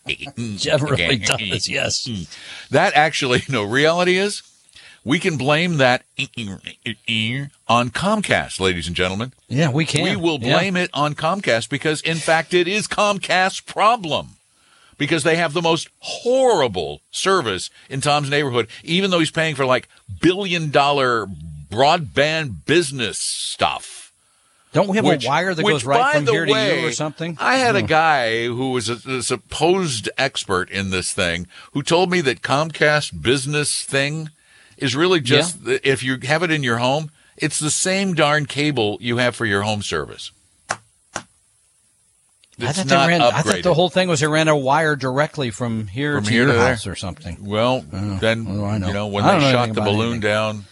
it? 0.05 0.29
Really 0.83 1.17
does, 1.17 1.67
yes. 1.67 2.07
That 2.69 2.93
actually, 2.93 3.41
no, 3.49 3.63
reality 3.63 4.17
is 4.17 4.43
we 5.03 5.17
can 5.17 5.37
blame 5.37 5.77
that 5.77 6.03
on 7.67 7.89
Comcast, 7.89 8.59
ladies 8.59 8.85
and 8.85 8.95
gentlemen. 8.95 9.33
Yeah, 9.47 9.71
we 9.71 9.87
can. 9.87 10.03
We 10.03 10.15
will 10.15 10.37
Yeah. 10.39 10.59
blame 10.59 10.77
it 10.77 10.91
on 10.93 11.15
Comcast 11.15 11.71
because, 11.71 12.01
in 12.01 12.17
fact, 12.17 12.53
it 12.53 12.67
is 12.67 12.87
Comcast's 12.87 13.61
problem. 13.61 14.34
Because 14.97 15.23
they 15.23 15.35
have 15.35 15.53
the 15.53 15.61
most 15.61 15.89
horrible 15.99 17.01
service 17.11 17.69
in 17.89 18.01
Tom's 18.01 18.29
neighborhood, 18.29 18.67
even 18.83 19.11
though 19.11 19.19
he's 19.19 19.31
paying 19.31 19.55
for 19.55 19.65
like 19.65 19.89
billion 20.21 20.71
dollar 20.71 21.27
broadband 21.69 22.65
business 22.65 23.17
stuff. 23.17 24.13
Don't 24.73 24.89
we 24.89 24.97
have 24.97 25.05
Which- 25.05 25.25
a 25.25 25.27
wire 25.29 25.53
that 25.53 25.63
which, 25.63 25.73
goes 25.73 25.85
right 25.85 26.15
from 26.15 26.27
here 26.27 26.45
way, 26.45 26.75
to 26.75 26.81
you 26.81 26.87
or 26.87 26.91
something? 26.91 27.37
I 27.39 27.57
had 27.57 27.77
a 27.77 27.81
guy 27.81 28.45
who 28.45 28.71
was 28.71 28.89
a, 28.89 28.99
a 29.09 29.23
supposed 29.23 30.09
expert 30.17 30.69
in 30.69 30.89
this 30.89 31.13
thing 31.13 31.47
who 31.71 31.81
told 31.81 32.11
me 32.11 32.19
that 32.21 32.41
Comcast 32.41 33.21
business 33.21 33.83
thing 33.83 34.31
is 34.77 34.93
really 34.93 35.21
just 35.21 35.59
if 35.65 36.03
you 36.03 36.17
have 36.23 36.43
it 36.43 36.51
in 36.51 36.61
your 36.61 36.79
home, 36.79 37.09
it's 37.37 37.57
the 37.57 37.71
same 37.71 38.13
darn 38.15 38.45
cable 38.45 38.97
you 38.99 39.15
have 39.17 39.35
for 39.35 39.45
your 39.45 39.61
home 39.61 39.81
service. 39.81 40.31
I 42.59 42.71
thought, 42.71 42.87
they 42.87 42.95
ran, 42.95 43.21
I 43.21 43.41
thought 43.41 43.63
the 43.63 43.73
whole 43.73 43.89
thing 43.89 44.07
was 44.07 44.19
they 44.21 44.27
ran 44.27 44.47
a 44.47 44.55
wire 44.55 44.95
directly 44.95 45.51
from 45.51 45.87
here 45.87 46.15
From 46.15 46.23
to 46.25 46.29
here 46.31 46.43
your 46.43 46.53
to 46.53 46.57
there. 46.59 46.69
house 46.69 46.87
or 46.87 46.95
something. 46.95 47.37
Well, 47.41 47.81
then 47.91 48.43
know? 48.45 48.87
you 48.87 48.93
know 48.93 49.07
when 49.07 49.25
they 49.25 49.39
know 49.39 49.51
shot 49.51 49.73
the 49.73 49.81
balloon 49.81 50.03
anything. 50.13 50.19
down, 50.21 50.65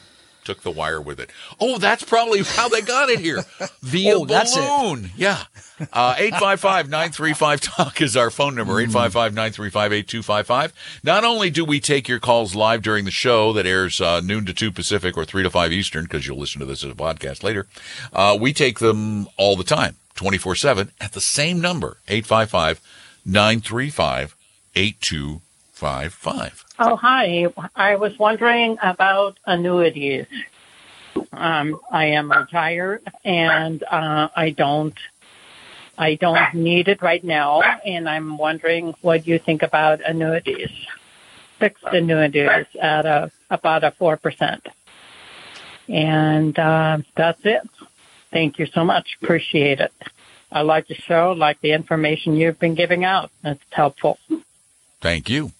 took 0.45 0.61
the 0.61 0.71
wire 0.71 1.01
with 1.01 1.19
it. 1.19 1.29
Oh, 1.59 1.77
that's 1.77 2.03
probably 2.03 2.43
how 2.43 2.67
they 2.69 2.81
got 2.81 3.09
it 3.09 3.19
here 3.19 3.43
via 3.81 4.15
Oh, 4.17 4.25
that's 4.25 4.55
it. 4.55 4.59
balloon. 4.61 5.11
Yeah, 5.17 5.43
uh, 5.91 6.15
eight 6.17 6.35
five 6.35 6.59
five 6.61 6.89
nine 6.89 7.11
three 7.11 7.33
five 7.33 7.59
talk 7.59 8.01
is 8.01 8.15
our 8.15 8.29
phone 8.29 8.55
number. 8.55 8.73
Mm. 8.75 8.83
Eight 8.83 8.91
five 8.91 9.11
five 9.13 9.33
nine 9.33 9.51
three 9.51 9.69
five 9.69 9.91
eight 9.91 10.07
two 10.07 10.21
five 10.23 10.47
five. 10.47 10.71
Not 11.03 11.23
only 11.25 11.49
do 11.49 11.65
we 11.65 11.79
take 11.81 12.07
your 12.07 12.19
calls 12.19 12.55
live 12.55 12.81
during 12.81 13.03
the 13.05 13.11
show 13.11 13.51
that 13.53 13.65
airs 13.65 13.99
uh, 13.99 14.21
noon 14.21 14.45
to 14.45 14.53
two 14.53 14.71
Pacific 14.71 15.17
or 15.17 15.25
three 15.25 15.43
to 15.43 15.49
five 15.49 15.71
Eastern, 15.73 16.03
because 16.03 16.25
you'll 16.27 16.37
listen 16.39 16.59
to 16.59 16.65
this 16.65 16.83
as 16.83 16.91
a 16.91 16.95
podcast 16.95 17.43
later. 17.43 17.67
Uh, 18.13 18.37
we 18.39 18.53
take 18.53 18.79
them 18.79 19.27
all 19.37 19.55
the 19.57 19.63
time, 19.65 19.95
twenty 20.15 20.37
four 20.37 20.55
seven, 20.55 20.91
at 20.99 21.13
the 21.13 21.21
same 21.21 21.59
number 21.61 21.97
eight 22.07 22.25
five 22.25 22.49
five 22.49 22.81
nine 23.25 23.61
three 23.61 23.89
five 23.89 24.35
eight 24.75 24.99
two 25.01 25.41
five 25.71 26.13
five. 26.13 26.63
Oh, 26.79 26.95
hi. 26.95 27.47
I 27.75 27.95
was 27.95 28.17
wondering 28.17 28.77
about 28.81 29.37
annuities. 29.45 30.25
Um, 31.31 31.79
I 31.91 32.05
am 32.05 32.31
retired 32.31 33.03
and 33.23 33.83
uh, 33.83 34.29
I 34.35 34.49
don't 34.49 34.97
I 35.97 36.15
don't 36.15 36.55
need 36.55 36.87
it 36.87 37.01
right 37.01 37.23
now 37.23 37.61
and 37.61 38.09
I'm 38.09 38.37
wondering 38.37 38.95
what 39.01 39.27
you 39.27 39.37
think 39.37 39.61
about 39.61 40.01
annuities. 40.01 40.71
Fixed 41.59 41.83
annuities 41.85 42.65
at 42.81 43.05
a 43.05 43.31
about 43.49 43.83
a 43.83 43.91
four 43.91 44.17
percent. 44.17 44.67
And 45.87 46.57
uh, 46.57 46.99
that's 47.15 47.45
it. 47.45 47.69
Thank 48.33 48.59
you 48.59 48.65
so 48.65 48.83
much. 48.83 49.17
Appreciate 49.21 49.79
it. 49.79 49.93
I 50.51 50.61
like 50.61 50.87
the 50.87 50.95
show, 50.95 51.31
like 51.31 51.61
the 51.61 51.71
information 51.71 52.35
you've 52.35 52.59
been 52.59 52.75
giving 52.75 53.05
out. 53.05 53.31
It's 53.43 53.63
helpful. 53.71 54.19
Thank 55.01 55.29
you. 55.29 55.51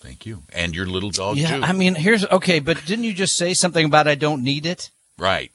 Thank 0.00 0.24
you. 0.26 0.42
And 0.52 0.74
your 0.74 0.86
little 0.86 1.10
dog, 1.10 1.36
Yeah, 1.36 1.56
too. 1.58 1.62
I 1.64 1.72
mean, 1.72 1.94
here's 1.94 2.24
okay, 2.26 2.58
but 2.60 2.84
didn't 2.86 3.04
you 3.04 3.12
just 3.14 3.34
say 3.36 3.54
something 3.54 3.84
about 3.86 4.06
I 4.08 4.14
don't 4.14 4.44
need 4.44 4.66
it? 4.66 4.90
right. 5.18 5.50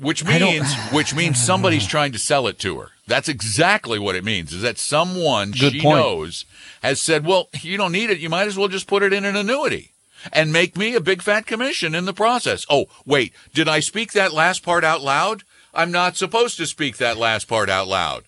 Which 0.00 0.24
means, 0.24 0.74
which 0.92 1.14
means 1.14 1.40
somebody's 1.46 1.86
trying 1.86 2.10
to 2.12 2.18
sell 2.18 2.46
it 2.48 2.58
to 2.60 2.78
her. 2.80 2.88
That's 3.06 3.28
exactly 3.28 3.98
what 3.98 4.16
it 4.16 4.24
means. 4.24 4.52
Is 4.52 4.62
that 4.62 4.76
someone 4.78 5.52
Good 5.52 5.72
she 5.74 5.80
point. 5.80 5.98
knows 5.98 6.44
has 6.82 7.00
said, 7.00 7.24
"Well, 7.26 7.48
you 7.60 7.76
don't 7.76 7.92
need 7.92 8.10
it. 8.10 8.18
You 8.18 8.28
might 8.28 8.48
as 8.48 8.56
well 8.58 8.68
just 8.68 8.86
put 8.88 9.02
it 9.04 9.12
in 9.12 9.24
an 9.24 9.36
annuity 9.36 9.92
and 10.32 10.52
make 10.52 10.76
me 10.76 10.94
a 10.96 11.00
big 11.00 11.22
fat 11.22 11.46
commission 11.46 11.94
in 11.94 12.06
the 12.06 12.12
process." 12.12 12.66
Oh, 12.68 12.86
wait, 13.06 13.32
did 13.54 13.68
I 13.68 13.78
speak 13.80 14.12
that 14.12 14.32
last 14.32 14.62
part 14.64 14.82
out 14.84 15.00
loud? 15.00 15.44
I'm 15.74 15.90
not 15.90 16.16
supposed 16.16 16.56
to 16.58 16.66
speak 16.66 16.96
that 16.98 17.16
last 17.16 17.48
part 17.48 17.68
out 17.68 17.88
loud. 17.88 18.24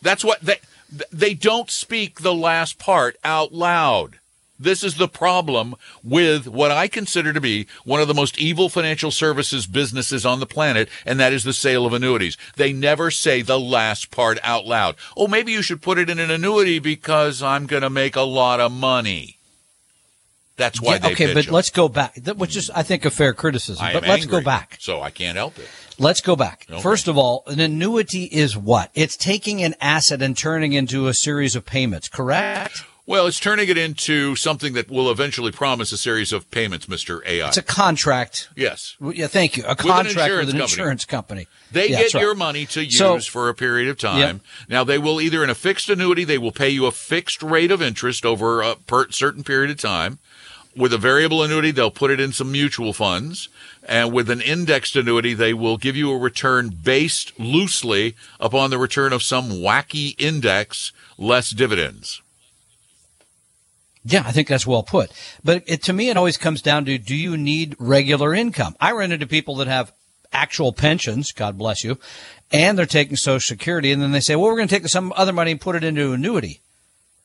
That's 0.00 0.24
what 0.24 0.40
they 0.40 0.60
they 1.10 1.34
don't 1.34 1.70
speak 1.70 2.20
the 2.20 2.34
last 2.34 2.78
part 2.78 3.16
out 3.24 3.52
loud. 3.52 4.18
This 4.58 4.84
is 4.84 4.96
the 4.96 5.08
problem 5.08 5.74
with 6.04 6.46
what 6.46 6.70
I 6.70 6.86
consider 6.86 7.32
to 7.32 7.40
be 7.40 7.66
one 7.84 8.00
of 8.00 8.06
the 8.06 8.14
most 8.14 8.38
evil 8.38 8.68
financial 8.68 9.10
services 9.10 9.66
businesses 9.66 10.24
on 10.24 10.38
the 10.38 10.46
planet, 10.46 10.88
and 11.04 11.18
that 11.18 11.32
is 11.32 11.42
the 11.42 11.52
sale 11.52 11.84
of 11.84 11.92
annuities. 11.92 12.36
They 12.56 12.72
never 12.72 13.10
say 13.10 13.42
the 13.42 13.58
last 13.58 14.12
part 14.12 14.38
out 14.44 14.64
loud. 14.64 14.94
Oh, 15.16 15.26
maybe 15.26 15.50
you 15.50 15.62
should 15.62 15.82
put 15.82 15.98
it 15.98 16.08
in 16.08 16.20
an 16.20 16.30
annuity 16.30 16.78
because 16.78 17.42
I'm 17.42 17.66
going 17.66 17.82
to 17.82 17.90
make 17.90 18.14
a 18.14 18.22
lot 18.22 18.60
of 18.60 18.70
money. 18.70 19.38
That's 20.56 20.80
why 20.80 20.96
Yeah, 20.96 21.08
okay, 21.08 21.32
but 21.34 21.48
let's 21.48 21.70
go 21.70 21.88
back, 21.88 22.16
which 22.36 22.56
is, 22.56 22.70
I 22.70 22.82
think, 22.82 23.04
a 23.04 23.10
fair 23.10 23.32
criticism. 23.32 23.84
I 23.84 23.92
but 23.94 24.06
let's 24.06 24.26
go 24.26 24.40
back. 24.42 24.76
So 24.80 25.00
I 25.00 25.10
can't 25.10 25.36
help 25.36 25.58
it. 25.58 25.68
Let's 25.98 26.20
go 26.20 26.36
back. 26.36 26.66
Okay. 26.70 26.80
First 26.82 27.08
of 27.08 27.16
all, 27.16 27.42
an 27.46 27.60
annuity 27.60 28.24
is 28.24 28.56
what? 28.56 28.90
It's 28.94 29.16
taking 29.16 29.62
an 29.62 29.74
asset 29.80 30.20
and 30.22 30.36
turning 30.36 30.72
into 30.72 31.06
a 31.08 31.14
series 31.14 31.54
of 31.56 31.64
payments, 31.64 32.08
correct? 32.08 32.82
Well, 33.04 33.26
it's 33.26 33.40
turning 33.40 33.68
it 33.68 33.76
into 33.76 34.36
something 34.36 34.74
that 34.74 34.88
will 34.88 35.10
eventually 35.10 35.50
promise 35.50 35.90
a 35.90 35.98
series 35.98 36.32
of 36.32 36.48
payments, 36.52 36.86
Mr. 36.86 37.20
AI. 37.26 37.48
It's 37.48 37.56
a 37.56 37.62
contract. 37.62 38.48
yes. 38.56 38.94
Yeah, 39.00 39.26
thank 39.26 39.56
you. 39.56 39.64
A 39.64 39.70
an 39.70 39.76
contract 39.76 40.08
insurance 40.10 40.46
with 40.46 40.54
an 40.54 40.60
company. 40.60 40.62
insurance 40.62 41.04
company. 41.04 41.46
They 41.72 41.88
Yeah, 41.90 41.98
get 41.98 42.14
right. 42.14 42.20
your 42.20 42.34
money 42.36 42.64
to 42.66 42.84
use 42.84 42.96
So- 42.96 43.18
for 43.18 43.48
a 43.48 43.54
period 43.54 43.88
of 43.88 43.98
time. 43.98 44.18
Yep. 44.18 44.36
Now 44.68 44.84
they 44.84 44.98
will 44.98 45.20
either 45.20 45.42
in 45.42 45.50
a 45.50 45.54
fixed 45.56 45.90
annuity, 45.90 46.22
they 46.22 46.38
will 46.38 46.52
pay 46.52 46.68
you 46.68 46.86
a 46.86 46.92
fixed 46.92 47.42
rate 47.42 47.72
of 47.72 47.82
interest 47.82 48.24
over 48.24 48.62
a 48.62 48.76
per 48.76 49.10
certain 49.10 49.42
period 49.42 49.72
of 49.72 49.78
time. 49.78 50.20
With 50.74 50.92
a 50.94 50.98
variable 50.98 51.42
annuity, 51.42 51.70
they'll 51.70 51.90
put 51.90 52.10
it 52.10 52.20
in 52.20 52.32
some 52.32 52.50
mutual 52.50 52.92
funds. 52.92 53.48
And 53.86 54.12
with 54.12 54.30
an 54.30 54.40
indexed 54.40 54.96
annuity, 54.96 55.34
they 55.34 55.52
will 55.52 55.76
give 55.76 55.96
you 55.96 56.10
a 56.10 56.18
return 56.18 56.70
based 56.70 57.38
loosely 57.38 58.14
upon 58.40 58.70
the 58.70 58.78
return 58.78 59.12
of 59.12 59.22
some 59.22 59.50
wacky 59.50 60.14
index 60.18 60.92
less 61.18 61.50
dividends. 61.50 62.22
Yeah, 64.04 64.24
I 64.26 64.32
think 64.32 64.48
that's 64.48 64.66
well 64.66 64.82
put. 64.82 65.12
But 65.44 65.62
it, 65.66 65.82
to 65.84 65.92
me, 65.92 66.08
it 66.10 66.16
always 66.16 66.36
comes 66.36 66.62
down 66.62 66.84
to 66.86 66.98
do 66.98 67.14
you 67.14 67.36
need 67.36 67.76
regular 67.78 68.34
income? 68.34 68.74
I 68.80 68.92
run 68.92 69.12
into 69.12 69.26
people 69.26 69.56
that 69.56 69.68
have 69.68 69.92
actual 70.32 70.72
pensions, 70.72 71.32
God 71.32 71.58
bless 71.58 71.84
you, 71.84 71.98
and 72.50 72.76
they're 72.76 72.86
taking 72.86 73.16
Social 73.16 73.40
Security, 73.40 73.92
and 73.92 74.02
then 74.02 74.12
they 74.12 74.20
say, 74.20 74.34
well, 74.34 74.46
we're 74.46 74.56
going 74.56 74.68
to 74.68 74.74
take 74.74 74.88
some 74.88 75.12
other 75.16 75.32
money 75.32 75.52
and 75.52 75.60
put 75.60 75.76
it 75.76 75.84
into 75.84 76.12
annuity. 76.12 76.60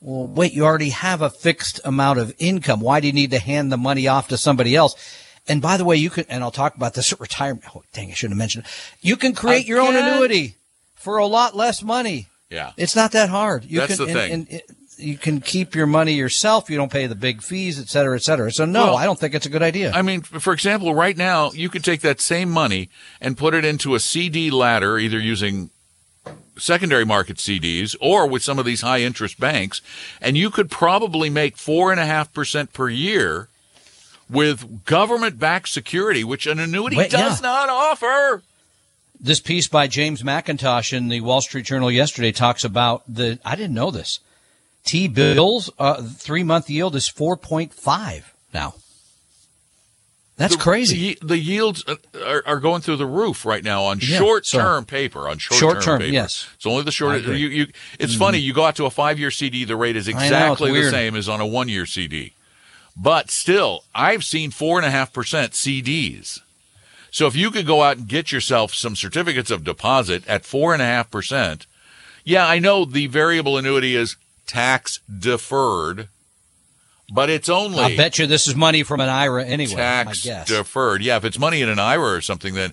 Well, 0.01 0.27
wait, 0.27 0.53
you 0.53 0.63
already 0.65 0.89
have 0.89 1.21
a 1.21 1.29
fixed 1.29 1.79
amount 1.83 2.19
of 2.19 2.33
income. 2.37 2.81
Why 2.81 2.99
do 2.99 3.07
you 3.07 3.13
need 3.13 3.31
to 3.31 3.39
hand 3.39 3.71
the 3.71 3.77
money 3.77 4.07
off 4.07 4.27
to 4.29 4.37
somebody 4.37 4.75
else? 4.75 4.95
And 5.47 5.61
by 5.61 5.77
the 5.77 5.85
way, 5.85 5.95
you 5.95 6.09
can, 6.09 6.25
and 6.29 6.43
I'll 6.43 6.51
talk 6.51 6.75
about 6.75 6.93
this 6.93 7.11
at 7.13 7.19
Retire 7.27 7.55
Meet. 7.55 7.63
Oh, 7.75 7.83
dang, 7.93 8.11
I 8.11 8.13
shouldn't 8.13 8.33
have 8.33 8.37
mentioned 8.37 8.65
it. 8.65 8.71
You 9.01 9.15
can 9.17 9.33
create 9.33 9.65
your 9.65 9.79
own 9.81 9.95
annuity 9.95 10.55
for 10.95 11.17
a 11.17 11.25
lot 11.25 11.55
less 11.55 11.81
money. 11.81 12.27
Yeah. 12.49 12.71
It's 12.77 12.95
not 12.95 13.11
that 13.13 13.29
hard. 13.29 13.65
You 13.65 13.79
That's 13.79 13.97
can, 13.97 14.05
the 14.05 14.11
and- 14.11 14.19
thing. 14.19 14.31
and 14.33 14.51
it- 14.51 14.71
you 14.99 15.15
can 15.15 15.41
keep 15.41 15.75
your 15.75 15.85
money 15.85 16.13
yourself. 16.13 16.71
You 16.71 16.77
don't 16.77 16.91
pay 16.91 17.05
the 17.05 17.13
big 17.13 17.43
fees, 17.43 17.79
et 17.79 17.87
cetera, 17.87 18.15
et 18.15 18.23
cetera. 18.23 18.51
So 18.51 18.65
no, 18.65 18.85
Well, 18.85 18.97
I 18.97 19.05
don't 19.05 19.19
think 19.19 19.35
it's 19.35 19.45
a 19.45 19.49
good 19.49 19.61
idea. 19.61 19.91
I 19.91 20.01
mean, 20.01 20.21
for 20.21 20.53
example, 20.53 20.95
right 20.95 21.15
now, 21.15 21.51
you 21.51 21.69
could 21.69 21.83
take 21.83 22.01
that 22.01 22.19
same 22.19 22.49
money 22.49 22.89
and 23.21 23.37
put 23.37 23.53
it 23.53 23.63
into 23.63 23.93
a 23.93 23.99
CD 23.99 24.49
ladder, 24.49 24.97
either 24.97 25.19
using 25.19 25.69
secondary 26.57 27.05
market 27.05 27.37
CDs 27.37 27.95
or 28.01 28.27
with 28.27 28.43
some 28.43 28.59
of 28.59 28.65
these 28.65 28.81
high 28.81 29.01
interest 29.01 29.39
banks, 29.39 29.81
and 30.21 30.37
you 30.37 30.49
could 30.49 30.71
probably 30.71 31.29
make 31.29 31.57
four 31.57 31.91
and 31.91 31.99
a 31.99 32.05
half 32.05 32.33
percent 32.33 32.73
per 32.73 32.89
year 32.89 33.49
with 34.29 34.85
government 34.85 35.39
backed 35.39 35.69
security, 35.69 36.23
which 36.23 36.47
an 36.47 36.59
annuity 36.59 36.97
Wait, 36.97 37.11
does 37.11 37.41
yeah. 37.41 37.47
not 37.47 37.69
offer. 37.69 38.41
this 39.19 39.39
piece 39.39 39.67
by 39.67 39.87
James 39.87 40.21
McIntosh 40.23 40.93
in 40.93 41.07
the 41.07 41.21
Wall 41.21 41.41
Street 41.41 41.65
Journal 41.65 41.89
yesterday 41.91 42.31
talks 42.31 42.63
about 42.63 43.03
the. 43.07 43.39
I 43.45 43.55
didn't 43.55 43.75
know 43.75 43.91
this. 43.91 44.19
T 44.83 45.07
bills 45.07 45.69
uh, 45.79 46.01
three 46.01 46.43
month 46.43 46.69
yield 46.69 46.95
is 46.95 47.09
four 47.09 47.35
point 47.37 47.73
five 47.73 48.33
now. 48.53 48.75
That's 50.37 50.55
The- 50.55 50.61
crazy. 50.61 51.15
The, 51.19 51.27
the 51.27 51.37
yields 51.39 51.83
uh, 51.87 51.95
are, 52.23 52.43
are 52.45 52.59
going 52.59 52.81
through 52.81 52.97
the 52.97 53.05
roof 53.07 53.43
right 53.45 53.63
now 53.63 53.83
on 53.83 53.99
Yeah, 53.99 54.19
short 54.19 54.45
so- 54.45 54.59
term 54.59 54.85
paper. 54.85 55.27
On 55.27 55.37
short 55.39 55.59
Short-term, 55.59 55.99
paper, 55.99 56.11
yes. 56.13 56.47
It's 56.55 56.65
only 56.65 56.83
the 56.83 56.91
short. 56.91 57.23
You, 57.23 57.33
you, 57.33 57.67
it's 57.99 58.15
funny. 58.15 58.37
You 58.37 58.53
go 58.53 58.63
out 58.65 58.75
to 58.77 58.85
a 58.85 58.91
five 58.91 59.17
year 59.19 59.31
CD, 59.31 59.65
the 59.65 59.75
rate 59.75 59.95
is 59.95 60.07
know, 60.07 60.13
exactly 60.13 60.71
the 60.71 60.89
same 60.91 61.15
as 61.15 61.27
on 61.27 61.41
a 61.41 61.45
one 61.47 61.67
year 61.69 61.85
CD. 61.85 62.33
But 62.95 63.29
still, 63.31 63.83
I've 63.93 64.23
seen 64.23 64.51
four 64.51 64.77
and 64.79 64.85
a 64.85 64.91
half 64.91 65.11
percent 65.13 65.53
CDs. 65.53 66.39
So 67.11 67.25
if 67.25 67.35
you 67.35 67.49
could 67.51 67.65
go 67.65 67.81
out 67.81 67.97
and 67.97 68.07
get 68.07 68.31
yourself 68.31 68.73
some 68.73 68.95
certificates 68.95 69.49
of 69.49 69.63
deposit 69.63 70.27
at 70.27 70.45
four 70.45 70.73
and 70.73 70.81
a 70.81 70.85
half 70.85 71.09
percent, 71.09 71.65
yeah, 72.23 72.45
I 72.47 72.59
know 72.59 72.85
the 72.85 73.07
variable 73.07 73.57
annuity 73.57 73.95
is 73.95 74.17
tax 74.45 74.99
deferred, 75.07 76.09
but 77.13 77.29
it's 77.29 77.49
only 77.49 77.79
I 77.79 77.95
bet 77.95 78.19
you 78.19 78.27
this 78.27 78.47
is 78.47 78.55
money 78.55 78.83
from 78.83 78.99
an 78.99 79.09
IRA 79.09 79.45
anyway. 79.45 79.75
tax 79.75 80.25
I 80.25 80.29
guess. 80.29 80.47
deferred. 80.47 81.01
Yeah, 81.01 81.17
if 81.17 81.25
it's 81.25 81.39
money 81.39 81.61
in 81.61 81.69
an 81.69 81.79
IRA 81.79 82.13
or 82.17 82.21
something, 82.21 82.53
then 82.53 82.71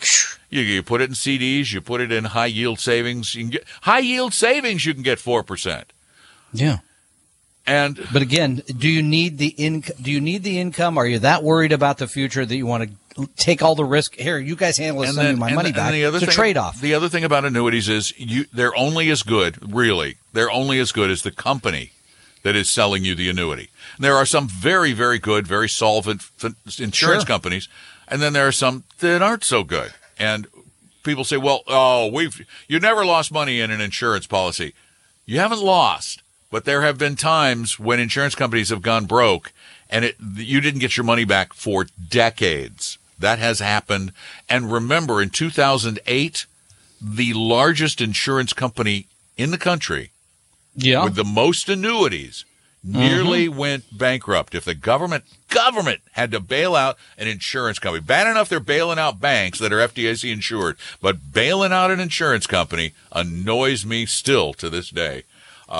you, 0.50 0.60
you 0.62 0.82
put 0.82 1.00
it 1.00 1.08
in 1.10 1.14
CDs, 1.14 1.72
you 1.72 1.80
put 1.80 2.00
it 2.00 2.10
in 2.12 2.24
high 2.24 2.46
yield 2.46 2.80
savings. 2.80 3.34
You 3.34 3.42
can 3.44 3.50
get 3.50 3.64
high 3.82 4.00
yield 4.00 4.34
savings. 4.34 4.84
You 4.84 4.94
can 4.94 5.02
get 5.02 5.18
four 5.18 5.42
percent. 5.42 5.92
yeah. 6.52 6.78
And 7.66 7.98
But 8.12 8.20
again, 8.20 8.60
do 8.76 8.88
you 8.90 9.02
need 9.02 9.38
the 9.38 9.48
income? 9.48 9.96
Do 10.02 10.10
you 10.10 10.20
need 10.20 10.42
the 10.42 10.58
income? 10.60 10.98
Are 10.98 11.06
you 11.06 11.18
that 11.20 11.42
worried 11.42 11.72
about 11.72 11.96
the 11.96 12.06
future 12.06 12.44
that 12.44 12.54
you 12.54 12.66
want 12.66 12.90
to 13.16 13.26
take 13.38 13.62
all 13.62 13.74
the 13.74 13.86
risk? 13.86 14.14
Here, 14.16 14.36
you 14.38 14.54
guys 14.54 14.76
handle 14.76 15.02
it. 15.02 15.06
and 15.06 15.14
Send 15.14 15.28
then 15.28 15.34
me 15.36 15.40
my 15.40 15.54
money 15.54 15.70
the- 15.70 15.76
back. 15.76 15.92
the 15.92 16.04
other 16.04 16.18
it's 16.18 16.24
a 16.24 16.26
thing, 16.26 16.34
trade 16.34 16.56
off. 16.58 16.78
The 16.78 16.92
other 16.92 17.08
thing 17.08 17.24
about 17.24 17.46
annuities 17.46 17.88
is 17.88 18.12
you 18.18 18.44
they're 18.52 18.76
only 18.76 19.08
as 19.08 19.22
good, 19.22 19.72
really. 19.74 20.16
They're 20.34 20.50
only 20.50 20.78
as 20.78 20.92
good 20.92 21.10
as 21.10 21.22
the 21.22 21.30
company 21.30 21.92
that 22.42 22.54
is 22.54 22.68
selling 22.68 23.02
you 23.02 23.14
the 23.14 23.30
annuity. 23.30 23.70
There 23.98 24.16
are 24.16 24.26
some 24.26 24.48
very, 24.48 24.92
very 24.92 25.18
good, 25.18 25.46
very 25.46 25.68
solvent 25.68 26.22
insurance 26.78 26.96
Sure. 26.96 27.24
companies, 27.24 27.68
and 28.08 28.20
then 28.20 28.32
there 28.32 28.46
are 28.46 28.52
some 28.52 28.84
that 28.98 29.22
aren't 29.22 29.44
so 29.44 29.64
good. 29.64 29.92
And 30.18 30.46
people 31.02 31.24
say, 31.24 31.36
"Well, 31.36 31.62
oh, 31.66 32.06
we've 32.06 32.44
you 32.68 32.80
never 32.80 33.04
lost 33.04 33.32
money 33.32 33.60
in 33.60 33.70
an 33.70 33.80
insurance 33.80 34.26
policy." 34.26 34.74
You 35.26 35.38
haven't 35.38 35.62
lost, 35.62 36.22
but 36.50 36.64
there 36.64 36.82
have 36.82 36.98
been 36.98 37.16
times 37.16 37.78
when 37.78 37.98
insurance 38.00 38.34
companies 38.34 38.68
have 38.68 38.82
gone 38.82 39.06
broke, 39.06 39.52
and 39.88 40.04
it 40.04 40.16
you 40.36 40.60
didn't 40.60 40.80
get 40.80 40.96
your 40.96 41.04
money 41.04 41.24
back 41.24 41.54
for 41.54 41.86
decades. 42.08 42.98
That 43.18 43.38
has 43.38 43.60
happened. 43.60 44.12
And 44.48 44.72
remember, 44.72 45.22
in 45.22 45.30
2008, 45.30 46.46
the 47.00 47.32
largest 47.32 48.00
insurance 48.00 48.52
company 48.52 49.06
in 49.36 49.50
the 49.50 49.58
country 49.58 50.10
yeah. 50.74 51.04
with 51.04 51.14
the 51.14 51.24
most 51.24 51.68
annuities 51.68 52.44
nearly 52.84 53.48
went 53.48 53.96
bankrupt. 53.96 54.54
If 54.54 54.64
the 54.64 54.74
government 54.74 55.24
government 55.48 56.02
had 56.12 56.30
to 56.32 56.40
bail 56.40 56.76
out 56.76 56.96
an 57.16 57.26
insurance 57.26 57.78
company, 57.78 58.02
bad 58.02 58.26
enough 58.26 58.48
they're 58.48 58.60
bailing 58.60 58.98
out 58.98 59.20
banks 59.20 59.58
that 59.58 59.72
are 59.72 59.78
FDIC 59.78 60.30
insured, 60.30 60.76
but 61.00 61.32
bailing 61.32 61.72
out 61.72 61.90
an 61.90 62.00
insurance 62.00 62.46
company 62.46 62.92
annoys 63.12 63.86
me 63.86 64.06
still 64.06 64.52
to 64.54 64.68
this 64.68 64.90
day. 64.90 65.24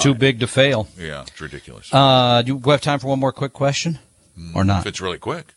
Too 0.01 0.15
big 0.15 0.41
to 0.41 0.47
fail. 0.47 0.89
Yeah, 0.99 1.23
it's 1.23 1.41
ridiculous. 1.41 1.93
Uh, 1.93 2.43
do 2.43 2.57
we 2.57 2.71
have 2.73 2.81
time 2.81 2.99
for 2.99 3.09
one 3.09 3.21
more 3.21 3.33
quick 3.33 3.53
question, 3.53 3.99
or 4.55 4.65
not? 4.65 4.81
if 4.81 4.87
it's 4.87 5.01
really 5.01 5.19
quick. 5.19 5.53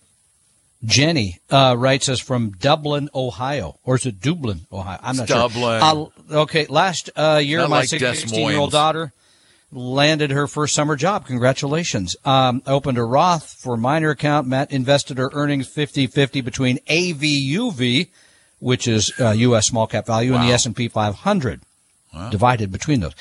Jenny 0.85 1.39
uh, 1.49 1.75
writes 1.77 2.07
us 2.07 2.19
from 2.19 2.51
Dublin, 2.51 3.09
Ohio, 3.15 3.79
or 3.83 3.95
is 3.95 4.05
it 4.05 4.21
Dublin, 4.21 4.67
Ohio? 4.71 4.99
I'm 5.01 5.15
not 5.15 5.23
It's 5.23 5.31
sure. 5.31 5.49
Dublin. 5.49 6.11
Uh, 6.31 6.41
okay, 6.41 6.67
last 6.67 7.09
uh, 7.15 7.41
year, 7.43 7.59
Not 7.59 7.69
my 7.71 7.77
like 7.79 7.87
16 7.87 8.47
year 8.47 8.59
old 8.59 8.71
daughter 8.71 9.11
landed 9.71 10.31
her 10.31 10.47
first 10.47 10.73
summer 10.73 10.95
job. 10.95 11.25
Congratulations. 11.25 12.15
Um, 12.23 12.61
I 12.65 12.71
opened 12.71 12.97
a 12.97 13.03
Roth 13.03 13.53
for 13.59 13.75
minor 13.75 14.11
account. 14.11 14.47
Matt 14.47 14.71
invested 14.71 15.17
her 15.17 15.29
earnings 15.33 15.67
50-50 15.67 16.43
between 16.43 16.77
AVUV, 16.89 18.07
which 18.59 18.87
is 18.87 19.11
uh, 19.19 19.31
U.S. 19.31 19.67
small 19.67 19.87
cap 19.87 20.05
value, 20.05 20.33
and 20.33 20.47
the 20.47 20.53
S&P 20.53 20.87
500, 20.87 21.61
divided 22.31 22.71
between 22.71 23.01
those. 23.01 23.13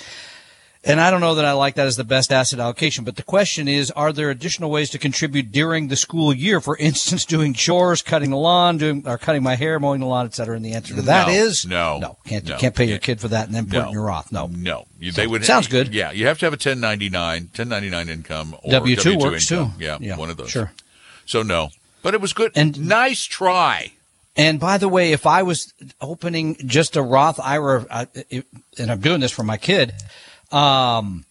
And 0.88 1.00
I 1.00 1.10
don't 1.10 1.20
know 1.20 1.34
that 1.34 1.44
I 1.44 1.50
like 1.52 1.74
that 1.74 1.86
as 1.88 1.96
the 1.96 2.04
best 2.04 2.30
asset 2.30 2.60
allocation, 2.60 3.02
but 3.04 3.16
the 3.16 3.24
question 3.24 3.66
is, 3.66 3.90
are 3.90 4.12
there 4.12 4.30
additional 4.30 4.70
ways 4.70 4.88
to 4.90 4.98
contribute 4.98 5.50
during 5.50 5.88
the 5.88 5.96
school 5.96 6.32
year? 6.32 6.60
For 6.60 6.76
instance, 6.76 7.24
doing 7.24 7.54
chores, 7.54 8.02
cutting 8.02 8.30
the 8.30 8.36
lawn, 8.36 8.78
doing, 8.78 9.02
or 9.04 9.18
cutting 9.18 9.42
my 9.42 9.56
hair, 9.56 9.80
mowing 9.80 9.98
the 10.00 10.06
lawn, 10.06 10.26
et 10.26 10.34
cetera. 10.34 10.54
And 10.54 10.64
the 10.64 10.74
answer 10.74 10.94
to 10.94 11.02
that 11.02 11.26
No, 11.26 11.32
is 11.34 11.66
no, 11.66 11.98
no. 11.98 12.16
Can't, 12.24 12.46
no, 12.46 12.56
can't 12.56 12.74
pay 12.74 12.84
your 12.84 12.98
kid 12.98 13.20
for 13.20 13.26
that 13.28 13.46
and 13.46 13.54
then 13.54 13.66
put 13.66 13.78
it 13.78 13.86
in 13.86 13.92
your 13.92 14.04
Roth. 14.04 14.30
No. 14.30 14.46
No, 14.46 14.86
you, 15.00 15.10
So, 15.10 15.20
they 15.20 15.26
would. 15.26 15.44
sounds 15.44 15.66
good. 15.66 15.92
Yeah, 15.92 16.12
you 16.12 16.28
have 16.28 16.38
to 16.38 16.46
have 16.46 16.52
a 16.52 16.54
1099, 16.54 17.42
1099 17.54 18.08
income 18.08 18.54
or 18.62 18.70
W-2 18.70 19.20
works 19.20 19.50
income. 19.50 19.72
too. 19.76 19.84
Yeah, 19.84 19.98
Yeah, 20.00 20.16
one 20.16 20.30
of 20.30 20.36
those. 20.36 20.50
sure. 20.50 20.72
So 21.26 21.42
no, 21.42 21.70
but 22.02 22.14
it 22.14 22.20
was 22.20 22.32
good. 22.32 22.52
And- 22.54 22.86
nice 22.86 23.24
try. 23.24 23.90
And 24.36 24.60
by 24.60 24.78
the 24.78 24.88
way, 24.88 25.10
if 25.12 25.26
I 25.26 25.42
was 25.42 25.72
opening 26.00 26.56
just 26.64 26.94
a 26.94 27.02
Roth 27.02 27.40
IRA, 27.40 28.06
and 28.78 28.90
I'm 28.92 29.00
doing 29.00 29.18
this 29.20 29.32
for 29.32 29.42
my 29.42 29.56
kid, 29.56 29.94
um, 30.52 31.24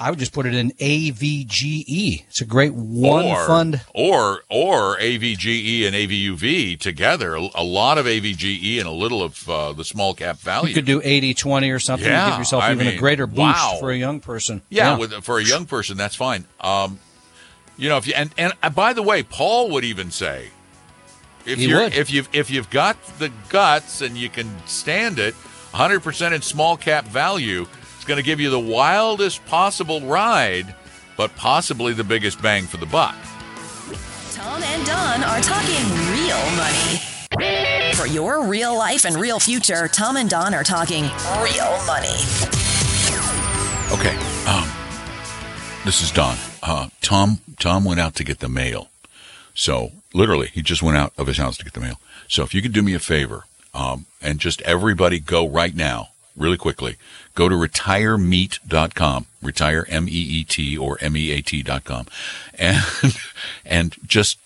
I 0.00 0.10
would 0.10 0.18
just 0.18 0.32
put 0.32 0.46
it 0.46 0.54
in 0.54 0.70
AVGE. 0.72 2.24
It's 2.28 2.40
a 2.40 2.44
great 2.44 2.74
one 2.74 3.26
or, 3.26 3.46
fund. 3.46 3.80
or 3.94 4.42
or 4.50 4.96
AVGE 4.98 5.86
and 5.86 5.94
AVUV 5.94 6.78
together. 6.80 7.34
A, 7.34 7.62
lot 7.62 7.98
of 7.98 8.06
AVGE 8.06 8.78
and 8.78 8.88
a 8.88 8.92
little 8.92 9.22
of 9.22 9.48
uh, 9.48 9.72
the 9.72 9.84
small 9.84 10.14
cap 10.14 10.38
value. 10.38 10.68
You 10.68 10.74
could 10.74 10.84
do 10.84 11.00
80 11.02 11.34
20 11.34 11.70
or 11.70 11.78
something 11.78 12.04
to 12.06 12.10
Yeah, 12.10 12.30
give 12.30 12.38
yourself 12.38 12.64
I 12.64 12.72
even 12.72 12.86
a 12.88 12.96
greater 12.96 13.26
boost 13.26 13.38
wow. 13.38 13.76
for 13.80 13.90
a 13.92 13.96
young 13.96 14.20
person. 14.20 14.62
yeah, 14.68 14.96
With, 14.98 15.12
for 15.24 15.38
a 15.38 15.44
young 15.44 15.66
person, 15.66 15.96
that's 15.96 16.16
fine. 16.16 16.44
Um, 16.60 16.98
you 17.76 17.88
know, 17.88 17.96
if 17.96 18.06
you 18.06 18.14
and 18.16 18.30
and 18.36 18.52
uh, 18.62 18.70
by 18.70 18.92
the 18.94 19.02
way, 19.02 19.22
Paul 19.22 19.70
would 19.70 19.84
even 19.84 20.10
say, 20.10 20.48
if 21.46 21.58
He 21.58 21.66
you're 21.66 21.80
would. 21.82 21.94
if 21.94 22.10
you 22.12 22.24
if 22.32 22.50
you've 22.50 22.70
got 22.70 22.96
the 23.18 23.30
guts 23.48 24.00
and 24.00 24.16
you 24.16 24.28
can 24.28 24.50
stand 24.66 25.18
it, 25.18 25.34
100 25.34 26.00
percent 26.00 26.34
in 26.34 26.42
small 26.42 26.76
cap 26.76 27.04
value, 27.04 27.66
it's 28.04 28.08
going 28.10 28.18
to 28.18 28.22
give 28.22 28.38
you 28.38 28.50
the 28.50 28.60
wildest 28.60 29.42
possible 29.46 30.02
ride, 30.02 30.74
but 31.16 31.34
possibly 31.36 31.94
the 31.94 32.04
biggest 32.04 32.42
bang 32.42 32.64
for 32.64 32.76
the 32.76 32.84
buck. 32.84 33.16
Tom 34.32 34.62
and 34.62 34.84
Don 34.84 35.24
are 35.24 35.40
talking 35.40 35.82
real 36.12 36.36
money. 36.54 37.94
For 37.94 38.06
your 38.06 38.46
real 38.46 38.76
life 38.76 39.06
and 39.06 39.16
real 39.16 39.40
future, 39.40 39.88
Tom 39.88 40.18
and 40.18 40.28
Don 40.28 40.52
are 40.52 40.62
talking 40.62 41.04
real 41.40 41.80
money. 41.86 42.20
Okay. 43.90 44.14
Um, 44.46 44.68
this 45.86 46.02
is 46.02 46.10
Don. 46.10 46.36
Uh, 46.62 46.90
Tom. 47.00 47.38
Tom 47.58 47.86
went 47.86 48.00
out 48.00 48.16
to 48.16 48.24
get 48.24 48.40
the 48.40 48.50
mail. 48.50 48.90
So 49.54 49.92
literally, 50.12 50.48
he 50.48 50.60
just 50.60 50.82
went 50.82 50.98
out 50.98 51.14
of 51.16 51.26
his 51.26 51.38
house 51.38 51.56
to 51.56 51.64
get 51.64 51.72
the 51.72 51.80
mail. 51.80 51.98
So 52.28 52.42
if 52.42 52.52
you 52.52 52.60
could 52.60 52.74
do 52.74 52.82
me 52.82 52.92
a 52.92 52.98
favor, 52.98 53.44
um, 53.72 54.04
and 54.20 54.40
just 54.40 54.60
everybody 54.60 55.20
go 55.20 55.48
right 55.48 55.74
now, 55.74 56.08
really 56.36 56.58
quickly, 56.58 56.96
go 57.34 57.48
to 57.48 57.54
retiremeet.com, 57.54 59.26
retire 59.42 59.86
M 59.88 60.08
E 60.08 60.12
E 60.12 60.44
T 60.44 60.76
or 60.76 60.98
M 61.00 61.16
E 61.16 61.30
A 61.32 61.40
T 61.42 61.62
dot 61.62 61.84
com, 61.84 62.06
and 62.58 62.82
and 63.64 63.96
just 64.06 64.38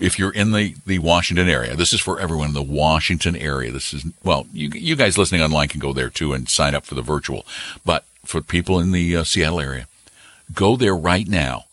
if 0.00 0.18
you're 0.18 0.32
in 0.32 0.52
the, 0.52 0.74
the 0.86 0.98
Washington 0.98 1.48
area, 1.48 1.76
this 1.76 1.92
is 1.92 2.00
for 2.00 2.20
everyone 2.20 2.48
in 2.48 2.54
the 2.54 2.62
Washington 2.62 3.36
area. 3.36 3.70
This 3.70 3.94
is, 3.94 4.04
well, 4.22 4.46
you, 4.52 4.68
you 4.70 4.96
guys 4.96 5.16
listening 5.16 5.40
online 5.40 5.68
can 5.68 5.80
go 5.80 5.92
there 5.92 6.10
too 6.10 6.32
and 6.32 6.48
sign 6.48 6.74
up 6.74 6.84
for 6.84 6.94
the 6.94 7.02
virtual. 7.02 7.46
But 7.84 8.04
for 8.24 8.40
people 8.40 8.80
in 8.80 8.92
the 8.92 9.16
uh, 9.16 9.24
Seattle 9.24 9.60
area, 9.60 9.86
go 10.52 10.76
there 10.76 10.96
right 10.96 11.28
now 11.28 11.64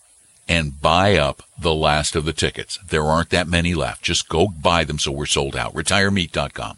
and 0.48 0.82
buy 0.82 1.18
up 1.18 1.44
the 1.58 1.74
last 1.74 2.16
of 2.16 2.26
the 2.26 2.34
tickets. 2.34 2.78
There 2.88 3.04
aren't 3.04 3.30
that 3.30 3.48
many 3.48 3.74
left. 3.74 4.04
Just 4.04 4.30
go 4.30 4.48
buy 4.48 4.84
them 4.84 5.00
so 5.00 5.12
we're 5.12 5.26
sold 5.26 5.56
out. 5.56 5.74
RetireMeet.com. 5.74 6.78